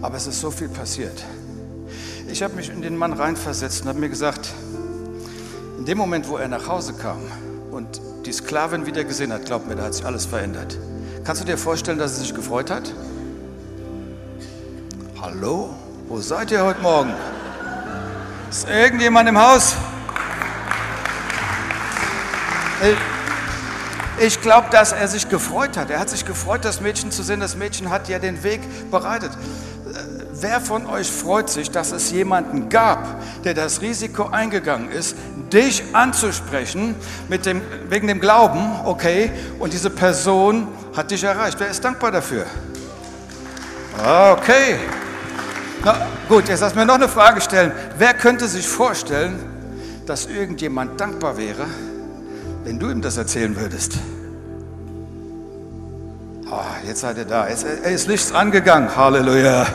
Aber 0.00 0.16
es 0.16 0.26
ist 0.26 0.40
so 0.40 0.50
viel 0.50 0.68
passiert. 0.68 1.24
Ich 2.30 2.42
habe 2.42 2.54
mich 2.54 2.70
in 2.70 2.82
den 2.82 2.96
Mann 2.96 3.12
reinversetzt 3.12 3.82
und 3.82 3.88
habe 3.88 4.00
mir 4.00 4.08
gesagt, 4.08 4.50
in 5.78 5.84
dem 5.84 5.98
Moment, 5.98 6.28
wo 6.28 6.38
er 6.38 6.48
nach 6.48 6.68
Hause 6.68 6.94
kam 6.94 7.18
und 7.70 8.00
die 8.24 8.32
Sklavin 8.32 8.86
wieder 8.86 9.04
gesehen 9.04 9.32
hat, 9.32 9.44
glaub 9.44 9.66
mir, 9.66 9.76
da 9.76 9.84
hat 9.84 9.94
sich 9.94 10.04
alles 10.04 10.24
verändert. 10.24 10.78
Kannst 11.24 11.42
du 11.42 11.46
dir 11.46 11.58
vorstellen, 11.58 11.98
dass 11.98 12.14
er 12.14 12.20
sich 12.20 12.34
gefreut 12.34 12.70
hat? 12.70 12.92
Hallo? 15.20 15.74
Wo 16.06 16.20
seid 16.20 16.50
ihr 16.50 16.62
heute 16.62 16.82
Morgen? 16.82 17.14
Ist 18.50 18.68
irgendjemand 18.68 19.26
im 19.26 19.38
Haus? 19.38 19.74
Ich 24.20 24.40
glaube, 24.42 24.68
dass 24.70 24.92
er 24.92 25.08
sich 25.08 25.30
gefreut 25.30 25.78
hat. 25.78 25.88
Er 25.88 25.98
hat 25.98 26.10
sich 26.10 26.26
gefreut, 26.26 26.62
das 26.64 26.82
Mädchen 26.82 27.10
zu 27.10 27.22
sehen. 27.22 27.40
Das 27.40 27.56
Mädchen 27.56 27.88
hat 27.88 28.08
ja 28.10 28.18
den 28.18 28.42
Weg 28.42 28.60
bereitet. 28.90 29.30
Wer 30.34 30.60
von 30.60 30.84
euch 30.86 31.10
freut 31.10 31.48
sich, 31.48 31.70
dass 31.70 31.90
es 31.90 32.10
jemanden 32.10 32.68
gab, 32.68 33.22
der 33.44 33.54
das 33.54 33.80
Risiko 33.80 34.28
eingegangen 34.28 34.90
ist, 34.90 35.16
dich 35.52 35.82
anzusprechen 35.94 36.96
mit 37.28 37.46
dem, 37.46 37.62
wegen 37.88 38.08
dem 38.08 38.20
Glauben, 38.20 38.60
okay, 38.84 39.32
und 39.58 39.72
diese 39.72 39.88
Person 39.88 40.68
hat 40.94 41.10
dich 41.10 41.24
erreicht? 41.24 41.58
Wer 41.60 41.68
ist 41.68 41.82
dankbar 41.82 42.12
dafür? 42.12 42.44
Okay. 43.98 44.78
Na 45.84 45.96
gut, 46.28 46.48
jetzt 46.48 46.60
lass 46.60 46.74
mir 46.74 46.86
noch 46.86 46.94
eine 46.94 47.08
Frage 47.08 47.42
stellen. 47.42 47.72
Wer 47.98 48.14
könnte 48.14 48.48
sich 48.48 48.66
vorstellen, 48.66 49.38
dass 50.06 50.26
irgendjemand 50.26 50.98
dankbar 50.98 51.36
wäre, 51.36 51.66
wenn 52.64 52.78
du 52.78 52.88
ihm 52.90 53.02
das 53.02 53.18
erzählen 53.18 53.54
würdest? 53.54 53.98
Oh, 56.50 56.86
jetzt 56.86 57.00
seid 57.00 57.18
ihr 57.18 57.24
da. 57.26 57.48
Jetzt 57.48 57.64
ist 57.64 58.08
Licht 58.08 58.34
angegangen. 58.34 58.94
Halleluja. 58.96 59.66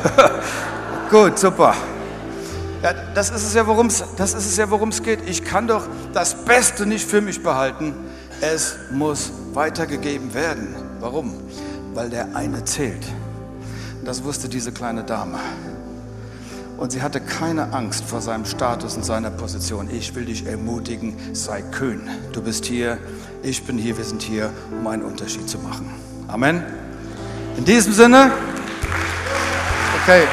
Gut, 1.12 1.38
super. 1.38 1.76
Ja, 2.82 2.94
das 3.14 3.30
ist 3.30 3.44
es 3.44 3.54
ja, 3.54 3.68
worum 3.68 3.88
es, 3.88 4.04
das 4.16 4.34
ist 4.34 4.46
es 4.46 4.58
ja, 4.58 4.70
worum 4.72 4.90
es 4.90 5.04
geht. 5.04 5.20
Ich 5.28 5.44
kann 5.44 5.68
doch 5.68 5.84
das 6.14 6.46
Beste 6.46 6.86
nicht 6.86 7.08
für 7.08 7.22
mich 7.22 7.44
behalten. 7.44 7.94
Es 8.42 8.78
muss 8.92 9.32
weitergegeben 9.54 10.34
werden. 10.34 10.74
Warum? 11.02 11.34
Weil 11.94 12.10
der 12.10 12.36
eine 12.36 12.64
zählt. 12.64 13.06
Das 14.06 14.24
wusste 14.24 14.48
diese 14.48 14.72
kleine 14.72 15.04
Dame. 15.04 15.40
Und 16.80 16.94
sie 16.94 17.02
hatte 17.02 17.20
keine 17.20 17.74
Angst 17.74 18.06
vor 18.06 18.22
seinem 18.22 18.46
Status 18.46 18.96
und 18.96 19.04
seiner 19.04 19.30
Position. 19.30 19.90
Ich 19.92 20.16
will 20.16 20.24
dich 20.24 20.46
ermutigen, 20.46 21.14
sei 21.34 21.62
kühn. 21.62 22.02
Du 22.32 22.42
bist 22.42 22.66
hier, 22.66 22.98
ich 23.44 23.64
bin 23.66 23.78
hier, 23.78 23.98
wir 23.98 24.06
sind 24.06 24.22
hier, 24.22 24.50
um 24.72 24.88
einen 24.88 25.04
Unterschied 25.04 25.50
zu 25.50 25.58
machen. 25.58 25.94
Amen. 26.30 26.64
In 27.58 27.66
diesem 27.66 27.92
Sinne, 27.92 28.32
okay. 30.02 30.24